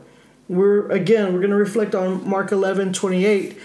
We're 0.48 0.88
again 0.90 1.32
we're 1.32 1.40
going 1.40 1.50
to 1.50 1.56
reflect 1.56 1.94
on 1.94 2.26
Mark 2.28 2.52
11, 2.52 2.92
28. 2.92 3.58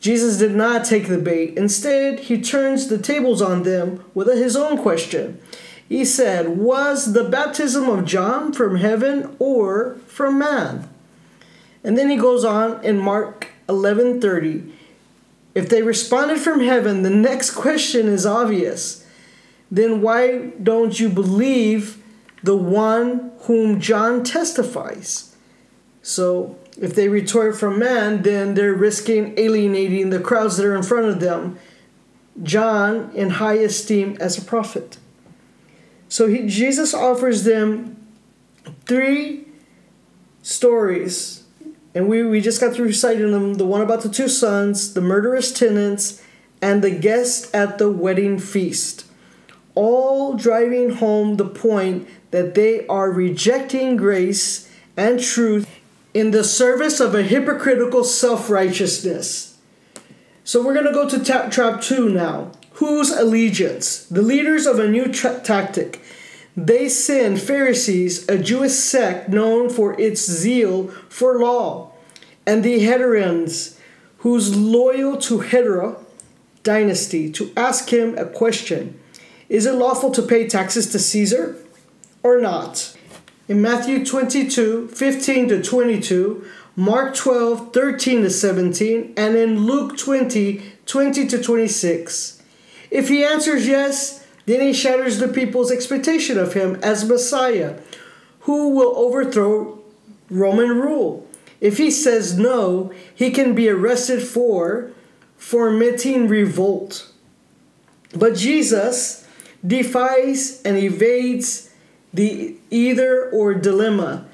Jesus 0.00 0.38
did 0.38 0.54
not 0.54 0.86
take 0.86 1.08
the 1.08 1.18
bait. 1.18 1.58
Instead, 1.58 2.20
he 2.20 2.40
turns 2.40 2.88
the 2.88 2.96
tables 2.96 3.42
on 3.42 3.64
them 3.64 4.02
with 4.14 4.28
his 4.28 4.56
own 4.56 4.78
question. 4.78 5.38
He 5.90 6.04
said, 6.04 6.56
Was 6.56 7.14
the 7.14 7.24
baptism 7.24 7.88
of 7.88 8.04
John 8.04 8.52
from 8.52 8.76
heaven 8.76 9.34
or 9.40 9.96
from 10.06 10.38
man? 10.38 10.88
And 11.82 11.98
then 11.98 12.08
he 12.08 12.16
goes 12.16 12.44
on 12.44 12.82
in 12.84 12.96
Mark 12.96 13.48
11:30. 13.68 14.70
If 15.52 15.68
they 15.68 15.82
responded 15.82 16.38
from 16.38 16.60
heaven, 16.60 17.02
the 17.02 17.10
next 17.10 17.50
question 17.50 18.06
is 18.06 18.24
obvious. 18.24 19.04
Then 19.68 20.00
why 20.00 20.52
don't 20.62 21.00
you 21.00 21.08
believe 21.08 22.00
the 22.44 22.56
one 22.56 23.32
whom 23.40 23.80
John 23.80 24.22
testifies? 24.22 25.34
So, 26.02 26.56
if 26.80 26.94
they 26.94 27.08
retort 27.08 27.58
from 27.58 27.80
man, 27.80 28.22
then 28.22 28.54
they're 28.54 28.72
risking 28.72 29.34
alienating 29.36 30.10
the 30.10 30.20
crowds 30.20 30.56
that 30.56 30.66
are 30.66 30.76
in 30.76 30.84
front 30.84 31.06
of 31.06 31.18
them. 31.18 31.58
John 32.44 33.10
in 33.12 33.30
high 33.42 33.58
esteem 33.58 34.16
as 34.20 34.38
a 34.38 34.42
prophet. 34.42 34.96
So 36.10 36.26
he, 36.26 36.46
Jesus 36.46 36.92
offers 36.92 37.44
them 37.44 37.96
three 38.84 39.46
stories 40.42 41.40
and 41.94 42.08
we, 42.08 42.22
we 42.22 42.40
just 42.40 42.60
got 42.60 42.74
through 42.74 42.86
reciting 42.86 43.32
them 43.32 43.54
the 43.54 43.66
one 43.66 43.80
about 43.80 44.02
the 44.02 44.08
two 44.08 44.28
sons, 44.28 44.94
the 44.94 45.00
murderous 45.00 45.52
tenants, 45.52 46.22
and 46.62 46.82
the 46.82 46.90
guest 46.90 47.52
at 47.54 47.78
the 47.78 47.90
wedding 47.90 48.38
feast. 48.38 49.06
All 49.74 50.34
driving 50.34 50.90
home 50.90 51.36
the 51.36 51.46
point 51.46 52.08
that 52.30 52.54
they 52.54 52.86
are 52.86 53.10
rejecting 53.10 53.96
grace 53.96 54.70
and 54.96 55.20
truth 55.20 55.68
in 56.12 56.30
the 56.30 56.44
service 56.44 57.00
of 57.00 57.14
a 57.14 57.22
hypocritical 57.22 58.04
self 58.04 58.50
righteousness. 58.50 59.58
So 60.44 60.64
we're 60.64 60.74
going 60.74 60.86
to 60.86 60.92
go 60.92 61.08
to 61.08 61.24
ta- 61.24 61.48
trap 61.48 61.80
two 61.80 62.08
now. 62.08 62.52
Whose 62.74 63.10
allegiance? 63.10 64.04
The 64.06 64.22
leaders 64.22 64.66
of 64.66 64.78
a 64.78 64.88
new 64.88 65.08
tra- 65.12 65.40
tactic. 65.40 65.99
They 66.66 66.90
send 66.90 67.40
Pharisees, 67.40 68.28
a 68.28 68.36
Jewish 68.36 68.72
sect 68.72 69.30
known 69.30 69.70
for 69.70 69.98
its 69.98 70.20
zeal 70.20 70.88
for 71.08 71.38
law, 71.38 71.92
and 72.46 72.62
the 72.62 72.80
Herodians, 72.80 73.80
who's 74.18 74.54
loyal 74.54 75.16
to 75.22 75.38
Herod 75.38 75.96
dynasty, 76.62 77.32
to 77.32 77.50
ask 77.56 77.90
him 77.90 78.18
a 78.18 78.26
question 78.26 79.00
Is 79.48 79.64
it 79.64 79.72
lawful 79.72 80.10
to 80.10 80.20
pay 80.20 80.46
taxes 80.46 80.92
to 80.92 80.98
Caesar 80.98 81.56
or 82.22 82.38
not? 82.42 82.94
In 83.48 83.62
Matthew 83.62 84.04
22 84.04 84.88
15 84.88 85.48
to 85.48 85.62
22, 85.62 86.44
Mark 86.76 87.14
12 87.14 87.72
13 87.72 88.22
to 88.24 88.30
17, 88.30 89.14
and 89.16 89.34
in 89.34 89.64
Luke 89.64 89.96
20 89.96 90.62
20 90.84 91.26
to 91.26 91.42
26. 91.42 92.42
If 92.90 93.08
he 93.08 93.24
answers 93.24 93.66
yes, 93.66 94.19
then 94.50 94.60
he 94.60 94.72
shatters 94.72 95.18
the 95.18 95.28
people's 95.28 95.70
expectation 95.70 96.38
of 96.38 96.54
him 96.54 96.76
as 96.82 97.08
Messiah, 97.08 97.78
who 98.40 98.70
will 98.70 98.96
overthrow 98.96 99.78
Roman 100.28 100.70
rule. 100.70 101.26
If 101.60 101.78
he 101.78 101.90
says 101.90 102.38
no, 102.38 102.92
he 103.14 103.30
can 103.30 103.54
be 103.54 103.68
arrested 103.68 104.22
for 104.22 104.92
fomenting 105.36 106.28
revolt. 106.28 107.10
But 108.14 108.34
Jesus 108.34 109.26
defies 109.66 110.62
and 110.62 110.76
evades 110.76 111.70
the 112.12 112.56
either 112.70 113.30
or 113.30 113.54
dilemma. 113.54 114.26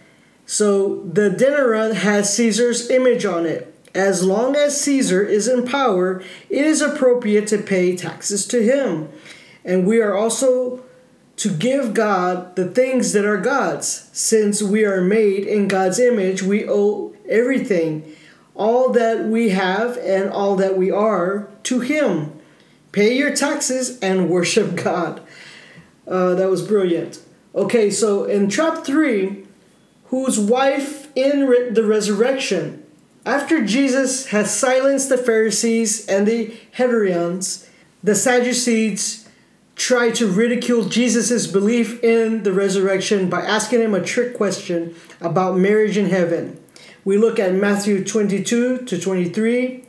So 0.46 1.02
the 1.02 1.31
dinner 1.31 1.92
has 1.94 2.35
Caesar's 2.35 2.88
image 2.90 3.24
on 3.24 3.44
it. 3.44 3.72
As 3.94 4.22
long 4.22 4.55
as 4.57 4.81
Caesar 4.83 5.22
is 5.24 5.48
in 5.48 5.66
power, 5.66 6.22
it 6.48 6.64
is 6.64 6.81
appropriate 6.81 7.46
to 7.48 7.59
pay 7.59 7.96
taxes 7.96 8.46
to 8.48 8.62
him. 8.62 9.09
And 9.66 9.85
we 9.85 10.00
are 10.00 10.16
also 10.16 10.85
to 11.38 11.50
give 11.52 11.92
God 11.92 12.55
the 12.57 12.68
things 12.68 13.12
that 13.12 13.26
are 13.26 13.37
God's. 13.37 14.09
Since 14.12 14.62
we 14.62 14.85
are 14.85 15.02
made 15.02 15.44
in 15.44 15.68
God's 15.68 15.98
image, 15.98 16.42
we 16.42 16.66
owe 16.66 17.14
everything, 17.29 18.14
all 18.55 18.90
that 18.92 19.24
we 19.24 19.50
have 19.50 19.98
and 19.98 20.31
all 20.31 20.57
that 20.57 20.79
we 20.79 20.90
are, 20.90 21.48
to 21.64 21.81
Him. 21.81 22.33
pay 22.92 23.14
your 23.14 23.35
taxes 23.35 23.98
and 23.98 24.31
worship 24.31 24.76
God. 24.76 25.20
Uh, 26.07 26.35
that 26.35 26.48
was 26.48 26.62
brilliant. 26.62 27.18
Okay, 27.55 27.90
so 27.90 28.24
in 28.24 28.48
trap 28.48 28.87
three, 28.87 29.44
whose 30.07 30.38
wife 30.38 31.09
in 31.16 31.46
re- 31.46 31.70
the 31.70 31.83
resurrection, 31.85 32.85
after 33.26 33.64
Jesus 33.64 34.26
has 34.26 34.57
silenced 34.57 35.09
the 35.09 35.18
Pharisees 35.18 36.07
and 36.07 36.29
the 36.29 36.55
Herodians, 36.70 37.68
the 38.05 38.14
Sadducees 38.14 39.25
try 39.76 40.10
to 40.10 40.26
ridicule 40.26 40.86
Jesus' 40.86 41.46
belief 41.46 42.02
in 42.02 42.42
the 42.42 42.52
resurrection 42.52 43.28
by 43.28 43.42
asking 43.42 43.80
him 43.80 43.94
a 43.94 44.02
trick 44.02 44.34
question 44.34 44.94
about 45.20 45.58
marriage 45.58 45.96
in 45.96 46.06
heaven. 46.06 46.58
We 47.04 47.18
look 47.18 47.38
at 47.38 47.54
Matthew 47.54 48.02
22 48.02 48.78
to 48.78 49.00
23 49.00 49.84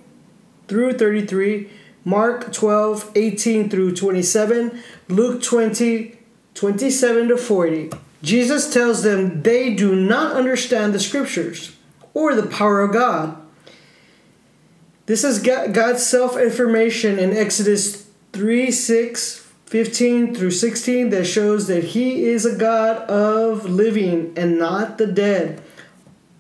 through 0.68 0.94
33, 0.94 1.70
Mark 2.04 2.52
12, 2.54 3.12
18 3.16 3.70
through 3.70 3.96
27, 3.96 4.84
Luke 5.08 5.42
20, 5.42 6.20
27 6.54 7.28
to 7.30 7.38
40. 7.38 7.90
Jesus 8.22 8.72
tells 8.72 9.04
them 9.04 9.42
they 9.44 9.74
do 9.74 9.96
not 9.96 10.36
understand 10.36 10.94
the 10.94 11.00
scriptures 11.00 11.76
or 12.14 12.36
the 12.36 12.48
power 12.48 12.82
of 12.82 12.92
God. 12.92 13.38
This 15.06 15.24
is 15.24 15.40
God's 15.40 16.06
self 16.06 16.36
affirmation 16.36 17.18
in 17.18 17.32
Exodus 17.32 18.08
3 18.34 18.70
6, 18.70 19.47
15 19.68 20.34
through 20.34 20.52
16 20.52 21.10
that 21.10 21.26
shows 21.26 21.68
that 21.68 21.84
He 21.84 22.24
is 22.24 22.46
a 22.46 22.56
God 22.56 22.98
of 23.10 23.66
living 23.66 24.34
and 24.38 24.58
not 24.58 24.98
the 24.98 25.06
dead. 25.06 25.62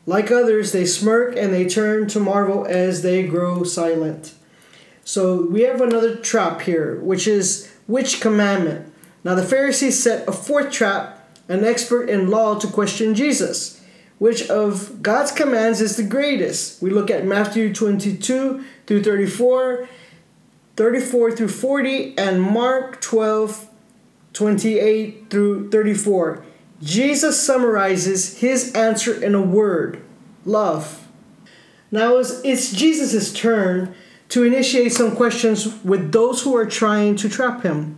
Like 0.06 0.32
others, 0.32 0.72
they 0.72 0.86
smirk 0.86 1.36
and 1.36 1.54
they 1.54 1.68
turn 1.68 2.08
to 2.08 2.22
marvel 2.22 2.66
as 2.66 3.02
they 3.02 3.28
grow 3.28 3.66
silent. 3.66 4.34
So 5.04 5.42
we 5.42 5.64
have 5.64 5.82
another 5.82 6.16
trap 6.16 6.62
here, 6.62 7.02
which 7.02 7.28
is 7.28 7.70
which 7.86 8.22
commandment? 8.22 8.94
Now 9.26 9.36
the 9.36 9.44
Pharisees 9.44 10.02
set 10.02 10.26
a 10.28 10.32
fourth 10.32 10.72
trap, 10.72 11.30
an 11.50 11.66
expert 11.66 12.10
in 12.10 12.30
law 12.30 12.58
to 12.60 12.68
question 12.68 13.14
Jesus. 13.14 13.84
Which 14.20 14.50
of 14.50 15.04
God's 15.04 15.34
commands 15.34 15.82
is 15.82 15.98
the 15.98 16.04
greatest? 16.04 16.82
We 16.82 16.90
look 16.90 17.12
at 17.12 17.26
Matthew 17.26 17.74
22 17.74 18.64
through 18.86 19.04
34, 19.04 19.90
34 20.78 21.32
through 21.32 21.48
40, 21.50 22.18
and 22.18 22.42
Mark 22.42 23.02
12, 23.02 23.68
28 24.34 25.30
through 25.30 25.70
34. 25.72 26.46
Jesus 26.82 27.44
summarizes 27.44 28.38
his 28.38 28.72
answer 28.74 29.22
in 29.24 29.34
a 29.34 29.42
word 29.42 30.04
love. 30.46 31.08
Now 31.92 32.18
it's 32.18 32.72
Jesus' 32.72 33.34
turn 33.34 33.96
to 34.30 34.44
initiate 34.44 34.94
some 34.94 35.16
questions 35.16 35.84
with 35.84 36.12
those 36.12 36.44
who 36.44 36.56
are 36.56 36.66
trying 36.66 37.16
to 37.18 37.30
trap 37.30 37.64
him. 37.64 37.98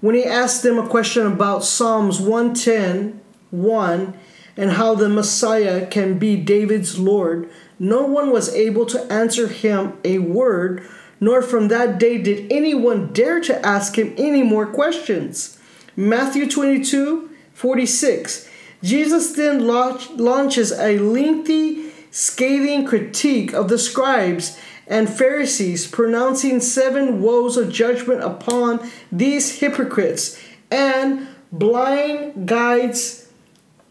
When 0.00 0.14
he 0.14 0.24
asked 0.24 0.62
them 0.62 0.78
a 0.78 0.88
question 0.88 1.26
about 1.26 1.64
Psalms 1.64 2.20
110 2.20 3.20
1 3.50 4.18
and 4.56 4.72
how 4.72 4.94
the 4.94 5.08
Messiah 5.08 5.86
can 5.86 6.18
be 6.18 6.36
David's 6.36 6.98
Lord, 6.98 7.48
no 7.78 8.02
one 8.02 8.30
was 8.30 8.54
able 8.54 8.86
to 8.86 9.12
answer 9.12 9.46
him 9.46 9.98
a 10.04 10.18
word, 10.18 10.86
nor 11.20 11.42
from 11.42 11.68
that 11.68 11.98
day 11.98 12.18
did 12.18 12.50
anyone 12.52 13.12
dare 13.12 13.40
to 13.40 13.66
ask 13.66 13.98
him 13.98 14.14
any 14.16 14.42
more 14.42 14.66
questions. 14.66 15.58
Matthew 15.96 16.48
22 16.48 17.30
46. 17.54 18.48
Jesus 18.84 19.32
then 19.32 19.66
launches 19.66 20.70
a 20.70 20.98
lengthy, 20.98 21.90
scathing 22.12 22.86
critique 22.86 23.52
of 23.52 23.68
the 23.68 23.78
scribes 23.78 24.56
and 24.86 25.08
Pharisees, 25.08 25.86
pronouncing 25.86 26.60
seven 26.60 27.20
woes 27.20 27.56
of 27.56 27.70
judgment 27.70 28.22
upon 28.22 28.88
these 29.12 29.58
hypocrites 29.58 30.40
and 30.70 31.28
blind 31.52 32.48
guides. 32.48 33.28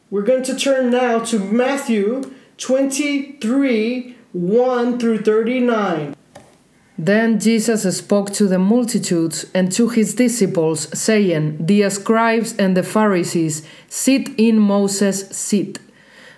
We're 0.10 0.24
going 0.24 0.44
to 0.44 0.56
turn 0.56 0.90
now 0.90 1.20
to 1.26 1.40
Matthew 1.40 2.34
23 2.58 4.16
1 4.34 5.00
through 5.00 5.20
39. 5.20 6.17
Then 6.98 7.40
Jesus 7.40 7.98
spoke 7.98 8.32
to 8.34 8.48
the 8.48 8.58
multitudes 8.58 9.46
and 9.54 9.72
to 9.74 9.90
his 9.90 10.16
disciples, 10.16 10.88
saying, 10.98 11.64
The 11.64 11.90
scribes 11.92 12.56
and 12.58 12.76
the 12.76 12.82
Pharisees 12.82 13.62
sit 13.88 14.30
in 14.38 14.58
Moses' 14.58 15.30
seat. 15.30 15.80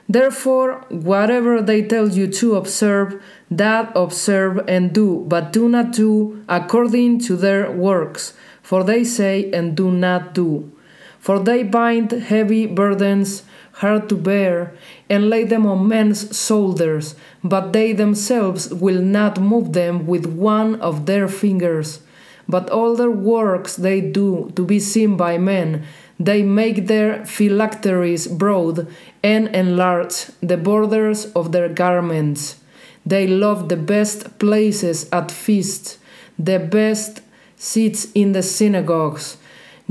Therefore, 0.10 0.86
whatever 0.90 1.62
they 1.62 1.84
tell 1.84 2.10
you 2.10 2.28
to 2.28 2.56
observe, 2.56 3.22
that 3.50 3.92
observe 3.96 4.60
and 4.68 4.92
do, 4.92 5.24
but 5.28 5.54
do 5.54 5.70
not 5.70 5.94
do 5.94 6.44
according 6.50 7.20
to 7.20 7.36
their 7.36 7.72
works, 7.72 8.34
for 8.62 8.84
they 8.84 9.04
say 9.04 9.52
and 9.52 9.78
do 9.78 9.92
not 9.92 10.34
do. 10.34 10.72
For 11.20 11.40
they 11.40 11.64
bind 11.64 12.12
heavy 12.12 12.66
burdens, 12.66 13.44
hard 13.80 14.08
to 14.10 14.16
bear, 14.16 14.74
and 15.10 15.30
lay 15.30 15.44
them 15.44 15.66
on 15.66 15.88
men's 15.88 16.22
shoulders, 16.32 17.16
but 17.44 17.74
they 17.74 17.92
themselves 17.94 18.74
will 18.74 19.02
not 19.02 19.40
move 19.42 19.74
them 19.74 20.08
with 20.08 20.26
one 20.26 20.80
of 20.82 21.06
their 21.06 21.28
fingers. 21.28 22.02
But 22.48 22.70
all 22.70 22.96
their 22.96 23.12
works 23.12 23.76
they 23.76 24.02
do 24.02 24.52
to 24.56 24.66
be 24.66 24.80
seen 24.80 25.18
by 25.18 25.38
men 25.38 25.86
they 26.20 26.44
make 26.44 26.88
their 26.88 27.26
phylacteries 27.26 28.28
broad 28.28 28.88
and 29.24 29.48
enlarge 29.56 30.26
the 30.42 30.58
borders 30.58 31.28
of 31.28 31.54
their 31.54 31.70
garments. 31.70 32.58
They 33.06 33.26
love 33.26 33.70
the 33.70 33.78
best 33.78 34.38
places 34.38 35.10
at 35.14 35.32
feasts, 35.32 35.98
the 36.38 36.60
best 36.60 37.22
seats 37.56 38.12
in 38.14 38.34
the 38.34 38.44
synagogues, 38.44 39.38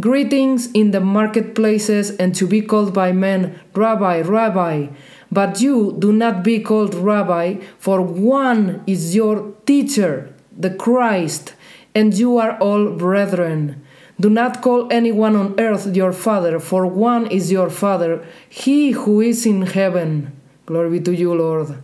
greetings 0.00 0.70
in 0.72 0.92
the 0.92 1.00
marketplaces, 1.00 2.10
and 2.16 2.34
to 2.34 2.46
be 2.46 2.60
called 2.60 2.94
by 2.94 3.12
men, 3.12 3.58
Rabbi, 3.74 4.20
Rabbi. 4.20 4.88
But 5.30 5.60
you 5.60 5.96
do 5.98 6.12
not 6.12 6.42
be 6.42 6.60
called 6.60 6.94
Rabbi, 6.94 7.56
for 7.78 8.00
one 8.00 8.82
is 8.86 9.14
your 9.14 9.52
teacher, 9.66 10.32
the 10.56 10.70
Christ, 10.70 11.54
and 11.94 12.14
you 12.14 12.38
are 12.38 12.58
all 12.58 12.90
brethren. 12.90 13.84
Do 14.20 14.30
not 14.30 14.62
call 14.62 14.90
anyone 14.90 15.36
on 15.36 15.58
earth 15.60 15.94
your 15.94 16.12
father, 16.12 16.58
for 16.58 16.86
one 16.86 17.26
is 17.26 17.52
your 17.52 17.70
father, 17.70 18.26
he 18.48 18.92
who 18.92 19.20
is 19.20 19.46
in 19.46 19.62
heaven. 19.62 20.32
Glory 20.66 20.98
be 20.98 21.00
to 21.00 21.14
you, 21.14 21.34
Lord. 21.34 21.80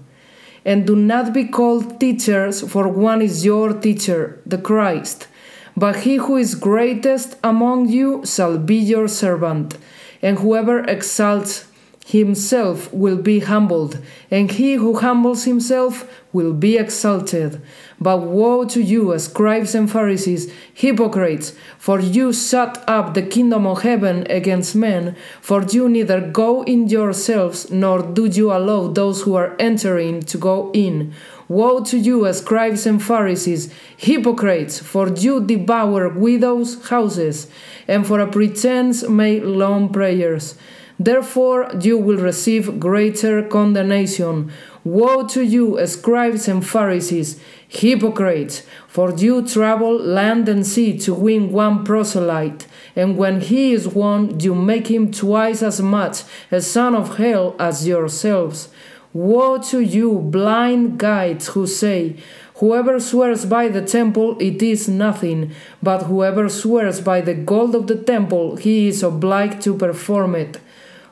And 0.64 0.86
do 0.86 0.96
not 0.96 1.32
be 1.32 1.44
called 1.44 2.00
teachers, 2.00 2.62
for 2.62 2.88
one 2.88 3.22
is 3.22 3.44
your 3.44 3.72
teacher, 3.72 4.40
the 4.46 4.58
Christ. 4.58 5.28
But 5.76 5.96
he 5.96 6.16
who 6.16 6.36
is 6.36 6.54
greatest 6.54 7.36
among 7.42 7.88
you 7.88 8.24
shall 8.24 8.58
be 8.58 8.76
your 8.76 9.08
servant, 9.08 9.76
and 10.22 10.38
whoever 10.38 10.84
exalts 10.84 11.66
himself 12.06 12.92
will 12.92 13.16
be 13.16 13.40
humbled, 13.40 13.98
and 14.30 14.50
he 14.50 14.74
who 14.74 14.98
humbles 14.98 15.44
himself 15.44 16.06
will 16.34 16.52
be 16.52 16.76
exalted. 16.76 17.62
But 17.98 18.20
woe 18.20 18.66
to 18.66 18.82
you, 18.82 19.18
scribes 19.18 19.74
and 19.74 19.90
Pharisees, 19.90 20.52
hypocrites, 20.74 21.54
for 21.78 21.98
you 21.98 22.34
shut 22.34 22.84
up 22.86 23.14
the 23.14 23.22
kingdom 23.22 23.66
of 23.66 23.82
heaven 23.82 24.26
against 24.28 24.76
men, 24.76 25.16
for 25.40 25.62
you 25.62 25.88
neither 25.88 26.20
go 26.20 26.62
in 26.64 26.88
yourselves, 26.88 27.70
nor 27.70 28.02
do 28.02 28.26
you 28.26 28.52
allow 28.52 28.88
those 28.88 29.22
who 29.22 29.34
are 29.34 29.56
entering 29.58 30.20
to 30.24 30.36
go 30.36 30.70
in. 30.74 31.14
Woe 31.48 31.82
to 31.84 31.96
you, 31.96 32.30
scribes 32.34 32.84
and 32.84 33.02
Pharisees, 33.02 33.72
hypocrites, 33.96 34.78
for 34.78 35.08
you 35.08 35.40
devour 35.40 36.10
widows' 36.10 36.86
houses, 36.88 37.46
and 37.88 38.06
for 38.06 38.20
a 38.20 38.26
pretense 38.26 39.08
make 39.08 39.42
long 39.42 39.88
prayers. 39.88 40.56
Therefore 40.98 41.70
you 41.80 41.98
will 41.98 42.18
receive 42.18 42.78
greater 42.78 43.42
condemnation. 43.42 44.52
Woe 44.84 45.26
to 45.28 45.42
you, 45.42 45.84
scribes 45.86 46.46
and 46.46 46.64
Pharisees, 46.64 47.40
hypocrites, 47.66 48.62
for 48.86 49.12
you 49.12 49.46
travel 49.46 49.96
land 49.96 50.48
and 50.48 50.64
sea 50.64 50.96
to 50.98 51.12
win 51.14 51.50
one 51.50 51.84
proselyte, 51.84 52.66
and 52.94 53.16
when 53.16 53.40
he 53.40 53.72
is 53.72 53.88
won, 53.88 54.38
you 54.38 54.54
make 54.54 54.88
him 54.88 55.10
twice 55.10 55.62
as 55.62 55.80
much 55.80 56.22
a 56.52 56.60
son 56.60 56.94
of 56.94 57.16
hell 57.16 57.56
as 57.58 57.88
yourselves. 57.88 58.68
Woe 59.12 59.58
to 59.62 59.80
you, 59.80 60.18
blind 60.18 60.98
guides, 60.98 61.48
who 61.48 61.66
say, 61.66 62.16
Whoever 62.56 63.00
swears 63.00 63.46
by 63.46 63.68
the 63.68 63.82
temple, 63.82 64.36
it 64.38 64.62
is 64.62 64.88
nothing, 64.88 65.52
but 65.82 66.04
whoever 66.04 66.48
swears 66.48 67.00
by 67.00 67.20
the 67.20 67.34
gold 67.34 67.74
of 67.74 67.88
the 67.88 67.96
temple, 67.96 68.56
he 68.56 68.86
is 68.86 69.02
obliged 69.02 69.60
to 69.62 69.76
perform 69.76 70.36
it 70.36 70.60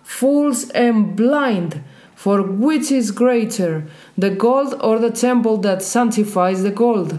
fools 0.03 0.71
and 0.71 1.17
blind. 1.17 1.83
For 2.15 2.41
which 2.41 2.93
is 2.93 3.11
greater, 3.11 3.85
the 4.17 4.31
gold 4.31 4.77
or 4.81 5.01
the 5.01 5.11
temple 5.11 5.57
that 5.59 5.83
sanctifies 5.83 6.63
the 6.63 6.71
gold? 6.71 7.19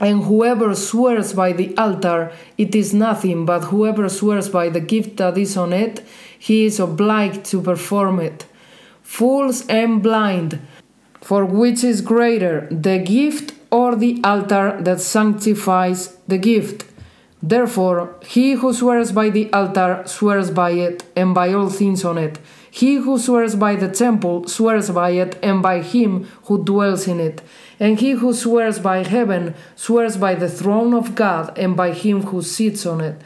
And 0.00 0.24
whoever 0.24 0.74
swears 0.74 1.32
by 1.32 1.52
the 1.52 1.76
altar, 1.76 2.32
it 2.56 2.74
is 2.74 2.92
nothing, 2.92 3.46
but 3.46 3.64
whoever 3.66 4.08
swears 4.08 4.48
by 4.48 4.70
the 4.70 4.80
gift 4.80 5.18
that 5.18 5.38
is 5.38 5.56
on 5.56 5.72
it, 5.72 6.04
he 6.36 6.64
is 6.64 6.80
obliged 6.80 7.44
to 7.46 7.60
perform 7.60 8.18
it. 8.18 8.46
Fools 9.02 9.66
and 9.68 10.02
blind, 10.02 10.60
for 11.20 11.44
which 11.44 11.84
is 11.84 12.00
greater, 12.00 12.66
the 12.70 12.98
gift 12.98 13.54
or 13.70 13.94
the 13.94 14.20
altar 14.24 14.78
that 14.80 15.00
sanctifies 15.00 16.16
the 16.26 16.38
gift. 16.38 16.84
Therefore, 17.42 18.16
he 18.26 18.52
who 18.52 18.72
swears 18.72 19.12
by 19.12 19.30
the 19.30 19.52
altar 19.52 20.02
swears 20.06 20.50
by 20.50 20.70
it 20.72 21.04
and 21.14 21.34
by 21.34 21.52
all 21.52 21.68
things 21.68 22.04
on 22.04 22.18
it. 22.18 22.38
He 22.70 22.96
who 22.96 23.18
swears 23.18 23.54
by 23.54 23.76
the 23.76 23.88
temple 23.88 24.48
swears 24.48 24.90
by 24.90 25.10
it 25.10 25.38
and 25.42 25.62
by 25.62 25.80
him 25.80 26.24
who 26.44 26.64
dwells 26.64 27.06
in 27.06 27.20
it. 27.20 27.40
And 27.78 27.98
he 27.98 28.12
who 28.12 28.32
swears 28.32 28.78
by 28.80 29.04
heaven 29.04 29.54
swears 29.76 30.16
by 30.16 30.34
the 30.34 30.48
throne 30.48 30.94
of 30.94 31.14
God 31.14 31.56
and 31.56 31.76
by 31.76 31.92
him 31.92 32.22
who 32.22 32.42
sits 32.42 32.84
on 32.84 33.00
it. 33.00 33.20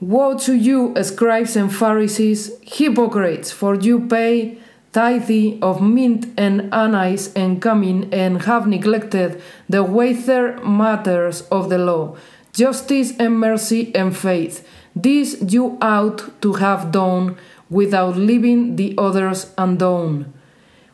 Woe 0.00 0.38
to 0.38 0.54
you, 0.54 0.94
scribes 1.02 1.56
and 1.56 1.74
Pharisees, 1.74 2.52
hypocrites, 2.62 3.50
for 3.50 3.74
you 3.74 4.06
pay 4.06 4.58
tithe 4.92 5.58
of 5.60 5.82
mint 5.82 6.26
and 6.36 6.72
anise 6.72 7.32
and 7.34 7.60
cumin, 7.60 8.08
and 8.12 8.42
have 8.42 8.66
neglected 8.66 9.40
the 9.68 9.82
weightier 9.82 10.58
matters 10.64 11.42
of 11.50 11.68
the 11.68 11.78
law, 11.78 12.16
justice 12.58 13.12
and 13.18 13.38
mercy 13.38 13.94
and 13.94 14.16
faith. 14.16 14.66
These 14.96 15.54
you 15.54 15.78
ought 15.80 16.42
to 16.42 16.54
have 16.54 16.90
done 16.90 17.36
without 17.70 18.16
leaving 18.16 18.74
the 18.74 18.94
others 18.98 19.52
undone. 19.56 20.32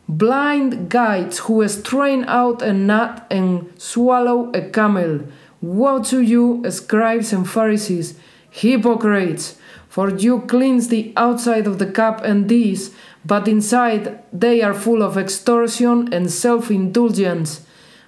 Blind 0.06 0.90
guides 0.90 1.38
who 1.38 1.66
strain 1.66 2.24
out 2.24 2.60
a 2.60 2.74
gnat 2.74 3.26
and 3.30 3.72
swallow 3.78 4.50
a 4.52 4.60
camel. 4.68 5.20
Woe 5.62 6.02
to 6.02 6.20
you, 6.20 6.62
scribes 6.70 7.32
and 7.32 7.48
Pharisees, 7.48 8.18
hypocrites! 8.50 9.56
For 9.88 10.10
you 10.10 10.40
cleanse 10.40 10.88
the 10.88 11.12
outside 11.16 11.66
of 11.66 11.78
the 11.78 11.86
cup 11.86 12.22
and 12.24 12.48
dish, 12.48 12.88
but 13.24 13.48
inside 13.48 14.22
they 14.32 14.60
are 14.60 14.74
full 14.74 15.02
of 15.02 15.16
extortion 15.16 16.12
and 16.12 16.30
self 16.30 16.70
indulgence. 16.70 17.64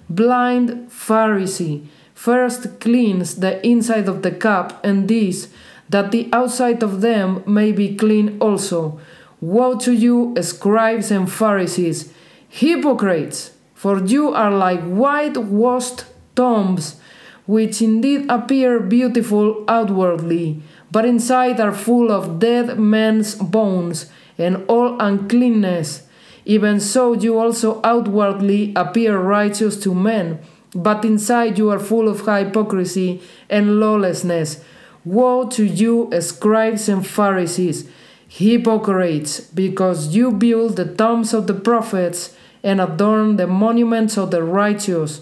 Blind 0.09 0.89
Pharisee, 0.89 1.87
first 2.17 2.79
cleanse 2.79 3.35
the 3.35 3.63
inside 3.63 4.09
of 4.09 4.23
the 4.23 4.31
cup 4.31 4.83
and 4.83 5.07
this, 5.07 5.49
that 5.87 6.09
the 6.09 6.27
outside 6.33 6.81
of 6.81 7.01
them 7.01 7.43
may 7.45 7.71
be 7.71 7.95
clean 7.95 8.35
also. 8.39 8.99
Woe 9.39 9.77
to 9.77 9.93
you, 9.93 10.35
scribes 10.41 11.11
and 11.11 11.31
Pharisees, 11.31 12.11
hypocrites! 12.49 13.51
For 13.75 14.03
you 14.03 14.33
are 14.33 14.49
like 14.49 14.81
whitewashed 14.81 16.05
tombs, 16.35 16.99
which 17.45 17.83
indeed 17.83 18.25
appear 18.29 18.79
beautiful 18.79 19.63
outwardly, 19.67 20.63
but 20.91 21.05
inside 21.05 21.59
are 21.59 21.71
full 21.71 22.11
of 22.11 22.39
dead 22.39 22.79
men's 22.79 23.35
bones 23.35 24.09
and 24.39 24.65
all 24.67 24.99
uncleanness. 24.99 26.07
Even 26.45 26.79
so, 26.79 27.13
you 27.13 27.37
also 27.37 27.79
outwardly 27.83 28.73
appear 28.75 29.19
righteous 29.19 29.79
to 29.81 29.93
men, 29.93 30.39
but 30.73 31.05
inside 31.05 31.57
you 31.57 31.69
are 31.69 31.79
full 31.79 32.07
of 32.07 32.25
hypocrisy 32.25 33.21
and 33.49 33.79
lawlessness. 33.79 34.63
Woe 35.05 35.47
to 35.49 35.65
you, 35.65 36.09
eh, 36.11 36.19
scribes 36.19 36.89
and 36.89 37.05
Pharisees, 37.05 37.89
hypocrites, 38.27 39.39
because 39.39 40.15
you 40.15 40.31
build 40.31 40.75
the 40.75 40.85
tombs 40.85 41.33
of 41.33 41.47
the 41.47 41.53
prophets 41.53 42.35
and 42.63 42.81
adorn 42.81 43.37
the 43.37 43.47
monuments 43.47 44.17
of 44.17 44.31
the 44.31 44.43
righteous, 44.43 45.21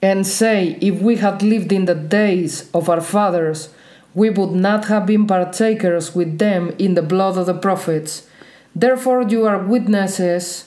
and 0.00 0.26
say, 0.26 0.78
If 0.80 1.00
we 1.00 1.16
had 1.16 1.42
lived 1.42 1.72
in 1.72 1.84
the 1.84 1.94
days 1.94 2.70
of 2.72 2.88
our 2.88 3.00
fathers, 3.00 3.70
we 4.14 4.30
would 4.30 4.52
not 4.52 4.86
have 4.86 5.04
been 5.04 5.26
partakers 5.26 6.14
with 6.14 6.38
them 6.38 6.74
in 6.78 6.94
the 6.94 7.02
blood 7.02 7.36
of 7.36 7.46
the 7.46 7.54
prophets. 7.54 8.26
Therefore, 8.74 9.22
you 9.22 9.46
are 9.46 9.58
witnesses 9.58 10.65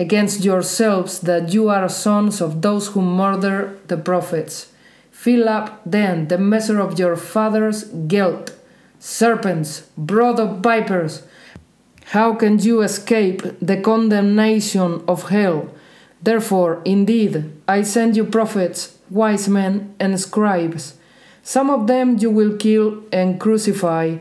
against 0.00 0.42
yourselves 0.42 1.20
that 1.20 1.52
you 1.52 1.68
are 1.68 1.86
sons 1.86 2.40
of 2.40 2.62
those 2.62 2.88
who 2.88 3.02
murder 3.02 3.78
the 3.88 3.98
prophets. 3.98 4.72
Fill 5.10 5.46
up 5.46 5.82
then 5.84 6.28
the 6.28 6.38
measure 6.38 6.80
of 6.80 6.98
your 6.98 7.16
father's 7.16 7.84
guilt. 7.84 8.56
Serpents, 8.98 9.90
brood 9.98 10.40
of 10.40 10.60
vipers, 10.60 11.22
how 12.16 12.34
can 12.34 12.58
you 12.58 12.80
escape 12.80 13.42
the 13.60 13.76
condemnation 13.76 15.04
of 15.06 15.28
hell? 15.28 15.68
Therefore, 16.22 16.80
indeed, 16.86 17.52
I 17.68 17.82
send 17.82 18.16
you 18.16 18.24
prophets, 18.24 18.96
wise 19.10 19.48
men, 19.50 19.94
and 20.00 20.18
scribes. 20.18 20.94
Some 21.42 21.68
of 21.68 21.86
them 21.86 22.16
you 22.16 22.30
will 22.30 22.56
kill 22.56 23.02
and 23.12 23.38
crucify, 23.38 24.16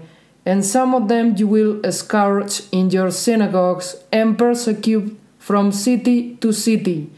and 0.45 0.65
some 0.65 0.93
of 0.93 1.07
them 1.07 1.35
you 1.37 1.47
will 1.47 1.91
scourge 1.91 2.63
in 2.73 2.89
your 2.89 3.11
synagogues 3.11 3.95
and 4.11 4.37
persecute 4.37 5.17
from 5.39 5.71
city 5.71 6.35
to 6.35 6.53
city 6.53 7.09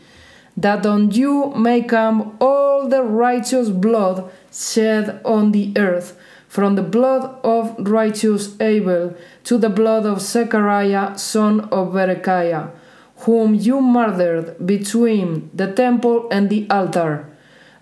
that 0.58 0.86
on 0.86 1.12
you 1.12 1.54
may 1.56 1.82
come 1.82 2.38
all 2.40 2.88
the 2.88 3.04
righteous 3.04 3.70
blood 3.70 4.30
shed 4.52 5.22
on 5.24 5.52
the 5.52 5.74
earth, 5.78 6.18
from 6.48 6.76
the 6.76 6.84
blood 6.84 7.40
of 7.44 7.76
righteous 7.80 8.60
Abel 8.60 9.16
to 9.44 9.58
the 9.58 9.70
blood 9.70 10.06
of 10.06 10.22
Zechariah 10.22 11.18
son 11.18 11.62
of 11.72 11.94
Berechiah, 11.94 12.72
whom 13.18 13.56
you 13.56 13.82
murdered 13.82 14.66
between 14.66 15.50
the 15.54 15.72
temple 15.72 16.28
and 16.32 16.50
the 16.50 16.68
altar. 16.70 17.28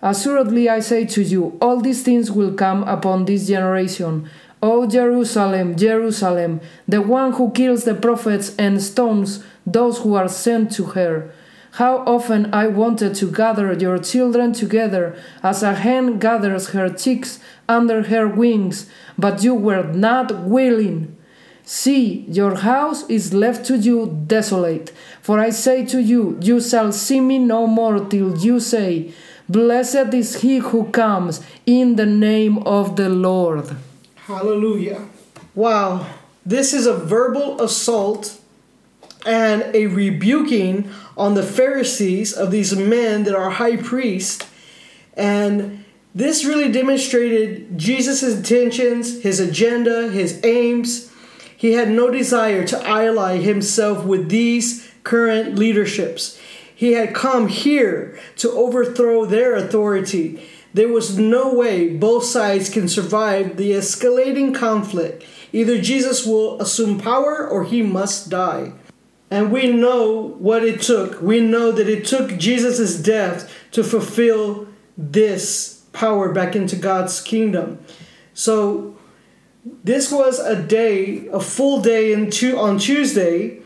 Assuredly 0.02 0.68
I 0.68 0.80
say 0.80 1.04
to 1.06 1.22
you, 1.22 1.58
all 1.60 1.80
these 1.80 2.02
things 2.02 2.30
will 2.30 2.54
come 2.54 2.84
upon 2.84 3.24
this 3.24 3.48
generation. 3.48 4.30
O 4.62 4.86
Jerusalem, 4.86 5.76
Jerusalem, 5.76 6.60
the 6.86 7.02
one 7.02 7.32
who 7.32 7.50
kills 7.50 7.84
the 7.84 7.94
prophets 7.94 8.54
and 8.56 8.80
stones 8.80 9.42
those 9.72 9.98
who 9.98 10.14
are 10.14 10.28
sent 10.28 10.72
to 10.72 10.86
her. 10.86 11.32
How 11.72 11.98
often 11.98 12.52
I 12.52 12.66
wanted 12.66 13.14
to 13.16 13.30
gather 13.30 13.72
your 13.72 13.98
children 13.98 14.52
together 14.52 15.16
as 15.42 15.62
a 15.62 15.74
hen 15.74 16.18
gathers 16.18 16.70
her 16.70 16.88
chicks 16.88 17.38
under 17.68 18.02
her 18.02 18.26
wings, 18.26 18.90
but 19.16 19.44
you 19.44 19.54
were 19.54 19.84
not 19.84 20.44
willing. 20.44 21.16
See, 21.62 22.24
your 22.28 22.56
house 22.56 23.08
is 23.08 23.32
left 23.32 23.64
to 23.66 23.76
you 23.76 24.24
desolate. 24.26 24.90
For 25.22 25.38
I 25.38 25.50
say 25.50 25.86
to 25.86 26.02
you, 26.02 26.36
you 26.42 26.60
shall 26.60 26.90
see 26.90 27.20
me 27.20 27.38
no 27.38 27.68
more 27.68 28.00
till 28.00 28.36
you 28.38 28.58
say, 28.58 29.12
Blessed 29.48 30.12
is 30.14 30.42
he 30.42 30.58
who 30.58 30.90
comes 30.90 31.40
in 31.66 31.94
the 31.94 32.06
name 32.06 32.58
of 32.58 32.96
the 32.96 33.08
Lord. 33.08 33.76
Hallelujah. 34.16 35.06
Wow. 35.54 36.06
This 36.44 36.72
is 36.72 36.86
a 36.86 36.94
verbal 36.96 37.60
assault 37.60 38.39
and 39.26 39.62
a 39.74 39.86
rebuking 39.86 40.90
on 41.16 41.34
the 41.34 41.42
Pharisees 41.42 42.32
of 42.32 42.50
these 42.50 42.74
men 42.74 43.24
that 43.24 43.34
are 43.34 43.50
high 43.50 43.76
priests. 43.76 44.46
And 45.14 45.84
this 46.14 46.44
really 46.44 46.72
demonstrated 46.72 47.78
Jesus' 47.78 48.22
intentions, 48.22 49.22
his 49.22 49.38
agenda, 49.38 50.10
his 50.10 50.40
aims. 50.44 51.12
He 51.56 51.72
had 51.72 51.90
no 51.90 52.10
desire 52.10 52.66
to 52.66 52.88
ally 52.88 53.36
himself 53.36 54.04
with 54.04 54.28
these 54.28 54.90
current 55.04 55.58
leaderships. 55.58 56.38
He 56.74 56.92
had 56.92 57.14
come 57.14 57.48
here 57.48 58.18
to 58.36 58.50
overthrow 58.50 59.26
their 59.26 59.54
authority. 59.54 60.42
There 60.72 60.88
was 60.88 61.18
no 61.18 61.52
way 61.52 61.94
both 61.94 62.24
sides 62.24 62.70
can 62.70 62.88
survive 62.88 63.56
the 63.56 63.72
escalating 63.72 64.54
conflict. 64.54 65.24
Either 65.52 65.80
Jesus 65.80 66.24
will 66.24 66.60
assume 66.60 66.98
power 66.98 67.46
or 67.46 67.64
he 67.64 67.82
must 67.82 68.30
die. 68.30 68.72
And 69.30 69.52
we 69.52 69.72
know 69.72 70.34
what 70.38 70.64
it 70.64 70.80
took. 70.80 71.22
We 71.22 71.40
know 71.40 71.70
that 71.70 71.88
it 71.88 72.04
took 72.04 72.36
Jesus' 72.36 73.00
death 73.00 73.52
to 73.70 73.84
fulfill 73.84 74.66
this 74.98 75.84
power 75.92 76.32
back 76.32 76.56
into 76.56 76.76
God's 76.76 77.20
kingdom. 77.20 77.78
So 78.34 78.96
this 79.84 80.10
was 80.10 80.38
a 80.40 80.60
day, 80.60 81.28
a 81.28 81.40
full 81.40 81.80
day 81.80 82.12
in 82.12 82.30
on 82.56 82.78
Tuesday. 82.78 83.58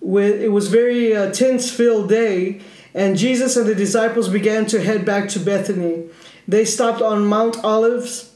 With 0.00 0.40
it 0.40 0.50
was 0.50 0.68
very 0.68 1.16
uh, 1.16 1.32
tense 1.32 1.70
filled 1.72 2.08
day, 2.08 2.60
and 2.94 3.18
Jesus 3.18 3.56
and 3.56 3.66
the 3.66 3.74
disciples 3.74 4.28
began 4.28 4.64
to 4.66 4.80
head 4.80 5.04
back 5.04 5.28
to 5.30 5.40
Bethany. 5.40 6.04
They 6.46 6.64
stopped 6.64 7.02
on 7.02 7.26
Mount 7.26 7.62
Olives 7.64 8.32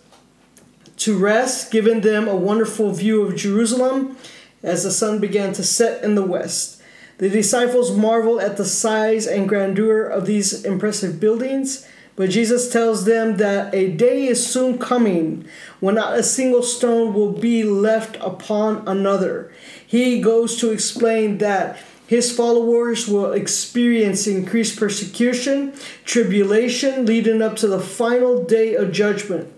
to 0.97 1.17
rest, 1.17 1.71
giving 1.71 2.01
them 2.01 2.27
a 2.27 2.35
wonderful 2.35 2.91
view 2.91 3.23
of 3.23 3.37
Jerusalem 3.37 4.17
as 4.63 4.85
the 4.85 4.91
sun 4.91 5.19
began 5.19 5.53
to 5.55 5.63
set 5.63 6.03
in 6.05 6.15
the 6.15 6.25
west. 6.25 6.81
The 7.19 7.29
disciples 7.29 7.97
marvel 7.97 8.41
at 8.41 8.57
the 8.57 8.65
size 8.65 9.27
and 9.27 9.49
grandeur 9.49 10.03
of 10.03 10.27
these 10.27 10.65
impressive 10.65 11.21
buildings, 11.21 11.87
but 12.17 12.31
Jesus 12.31 12.71
tells 12.71 13.05
them 13.05 13.37
that 13.39 13.75
a 13.75 13.91
day 13.93 14.27
is 14.27 14.47
soon 14.47 14.79
coming 14.79 15.47
when 15.81 15.95
not 15.95 16.19
a 16.19 16.23
single 16.23 16.63
stone 16.63 17.15
will 17.15 17.33
be 17.33 17.65
left 17.65 18.17
upon 18.21 18.87
another. 18.87 19.53
He 19.87 20.21
goes 20.21 20.57
to 20.59 20.71
explain 20.71 21.39
that 21.39 21.79
his 22.07 22.35
followers 22.35 23.09
will 23.09 23.33
experience 23.33 24.27
increased 24.27 24.79
persecution, 24.79 25.73
tribulation 26.05 27.07
leading 27.07 27.41
up 27.41 27.57
to 27.57 27.67
the 27.67 27.81
final 27.81 28.45
day 28.45 28.75
of 28.75 28.93
judgment. 28.93 29.51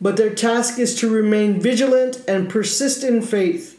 But 0.00 0.18
their 0.18 0.34
task 0.34 0.78
is 0.78 0.94
to 0.96 1.08
remain 1.08 1.60
vigilant 1.60 2.22
and 2.28 2.50
persist 2.50 3.04
in 3.04 3.22
faith. 3.22 3.73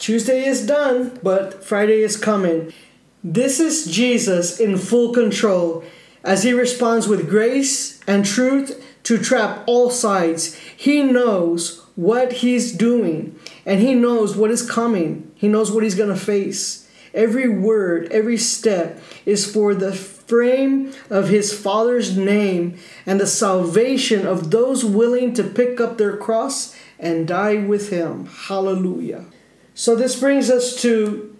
Tuesday 0.00 0.46
is 0.46 0.66
done, 0.66 1.20
but 1.22 1.62
Friday 1.62 2.00
is 2.00 2.16
coming. 2.16 2.72
This 3.22 3.60
is 3.60 3.84
Jesus 3.84 4.58
in 4.58 4.78
full 4.78 5.12
control. 5.12 5.84
as 6.24 6.42
he 6.42 6.52
responds 6.52 7.08
with 7.08 7.30
grace 7.30 8.00
and 8.06 8.24
truth 8.24 8.82
to 9.04 9.16
trap 9.16 9.64
all 9.66 9.90
sides. 9.90 10.54
He 10.76 11.02
knows 11.02 11.82
what 11.96 12.32
he's 12.44 12.72
doing 12.72 13.38
and 13.64 13.80
he 13.80 13.94
knows 13.94 14.36
what 14.36 14.50
is 14.50 14.68
coming. 14.68 15.30
He 15.34 15.48
knows 15.48 15.72
what 15.72 15.82
he's 15.84 15.94
going 15.94 16.14
to 16.14 16.20
face. 16.20 16.88
Every 17.14 17.48
word, 17.48 18.10
every 18.10 18.36
step 18.36 19.02
is 19.24 19.50
for 19.50 19.74
the 19.74 19.94
frame 19.94 20.92
of 21.08 21.28
his 21.28 21.58
Father's 21.58 22.16
name 22.16 22.76
and 23.04 23.18
the 23.18 23.26
salvation 23.26 24.26
of 24.26 24.50
those 24.50 24.84
willing 24.84 25.34
to 25.34 25.42
pick 25.42 25.80
up 25.80 25.98
their 25.98 26.16
cross 26.16 26.76
and 26.98 27.26
die 27.26 27.56
with 27.56 27.90
him. 27.90 28.26
Hallelujah. 28.26 29.24
So, 29.80 29.96
this 29.96 30.20
brings 30.20 30.50
us 30.50 30.76
to 30.82 31.34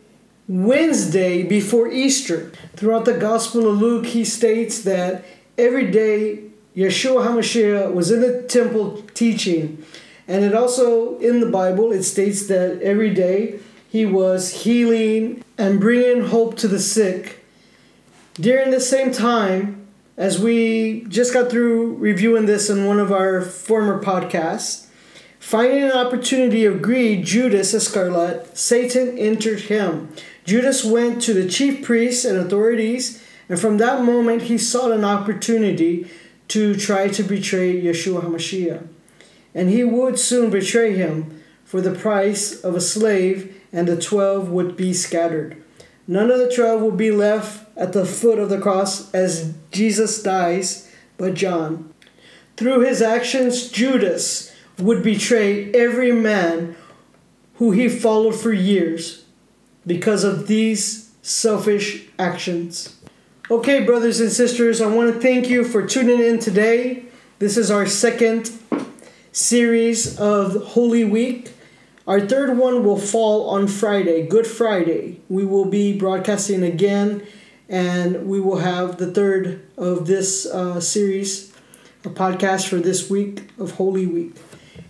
Wednesday 0.48 1.42
before 1.42 1.88
Easter. 1.92 2.50
Throughout 2.74 3.04
the 3.04 3.18
Gospel 3.18 3.68
of 3.68 3.76
Luke, 3.76 4.06
he 4.06 4.24
states 4.24 4.80
that 4.84 5.26
every 5.58 5.90
day 5.90 6.44
Yeshua 6.74 7.26
HaMashiach 7.26 7.92
was 7.92 8.10
in 8.10 8.22
the 8.22 8.40
temple 8.44 9.02
teaching. 9.12 9.84
And 10.26 10.42
it 10.42 10.54
also, 10.54 11.18
in 11.18 11.40
the 11.40 11.50
Bible, 11.50 11.92
it 11.92 12.02
states 12.02 12.46
that 12.46 12.80
every 12.80 13.12
day 13.12 13.60
he 13.90 14.06
was 14.06 14.62
healing 14.62 15.44
and 15.58 15.78
bringing 15.78 16.28
hope 16.28 16.56
to 16.60 16.66
the 16.66 16.78
sick. 16.78 17.44
During 18.36 18.70
the 18.70 18.80
same 18.80 19.12
time, 19.12 19.86
as 20.16 20.40
we 20.40 21.04
just 21.10 21.34
got 21.34 21.50
through 21.50 21.96
reviewing 21.96 22.46
this 22.46 22.70
in 22.70 22.86
one 22.86 23.00
of 23.00 23.12
our 23.12 23.42
former 23.42 24.02
podcasts, 24.02 24.86
finding 25.40 25.82
an 25.82 25.92
opportunity 25.92 26.64
of 26.64 26.82
greed, 26.82 27.24
Judas 27.24 27.74
Iscariot, 27.74 28.56
Satan 28.56 29.18
entered 29.18 29.62
him. 29.62 30.12
Judas 30.44 30.84
went 30.84 31.20
to 31.22 31.34
the 31.34 31.48
chief 31.48 31.84
priests 31.84 32.24
and 32.24 32.38
authorities, 32.38 33.24
and 33.48 33.58
from 33.58 33.78
that 33.78 34.04
moment 34.04 34.42
he 34.42 34.58
sought 34.58 34.92
an 34.92 35.04
opportunity 35.04 36.08
to 36.48 36.76
try 36.76 37.08
to 37.08 37.22
betray 37.22 37.80
Yeshua 37.80 38.22
HaMashiach. 38.22 38.86
And 39.54 39.70
he 39.70 39.82
would 39.82 40.18
soon 40.18 40.50
betray 40.50 40.94
him 40.94 41.42
for 41.64 41.80
the 41.80 41.94
price 41.94 42.60
of 42.60 42.76
a 42.76 42.80
slave, 42.80 43.60
and 43.72 43.88
the 43.88 44.00
twelve 44.00 44.50
would 44.50 44.76
be 44.76 44.92
scattered. 44.92 45.60
None 46.06 46.30
of 46.30 46.38
the 46.38 46.52
twelve 46.54 46.82
will 46.82 46.90
be 46.90 47.10
left 47.10 47.66
at 47.76 47.92
the 47.92 48.04
foot 48.04 48.38
of 48.38 48.50
the 48.50 48.60
cross 48.60 49.12
as 49.14 49.54
Jesus 49.70 50.22
dies, 50.22 50.90
but 51.16 51.34
John. 51.34 51.94
Through 52.56 52.80
his 52.80 53.00
actions, 53.00 53.68
Judas 53.68 54.49
would 54.80 55.02
betray 55.02 55.70
every 55.72 56.12
man 56.12 56.76
who 57.54 57.70
he 57.72 57.88
followed 57.88 58.34
for 58.34 58.52
years 58.52 59.24
because 59.86 60.24
of 60.24 60.46
these 60.46 61.10
selfish 61.22 62.06
actions. 62.18 62.96
Okay, 63.50 63.84
brothers 63.84 64.20
and 64.20 64.30
sisters, 64.30 64.80
I 64.80 64.86
want 64.86 65.12
to 65.12 65.20
thank 65.20 65.48
you 65.48 65.64
for 65.64 65.86
tuning 65.86 66.20
in 66.20 66.38
today. 66.38 67.04
This 67.38 67.56
is 67.56 67.70
our 67.70 67.86
second 67.86 68.50
series 69.32 70.18
of 70.18 70.68
Holy 70.68 71.04
Week. 71.04 71.52
Our 72.06 72.20
third 72.20 72.56
one 72.56 72.84
will 72.84 72.98
fall 72.98 73.50
on 73.50 73.68
Friday, 73.68 74.26
Good 74.26 74.46
Friday. 74.46 75.20
We 75.28 75.44
will 75.44 75.64
be 75.64 75.96
broadcasting 75.96 76.62
again, 76.62 77.26
and 77.68 78.26
we 78.26 78.40
will 78.40 78.58
have 78.58 78.96
the 78.96 79.10
third 79.10 79.66
of 79.76 80.06
this 80.06 80.46
uh, 80.46 80.80
series, 80.80 81.52
a 82.04 82.08
podcast 82.08 82.68
for 82.68 82.76
this 82.76 83.10
week 83.10 83.50
of 83.58 83.72
Holy 83.72 84.06
Week. 84.06 84.34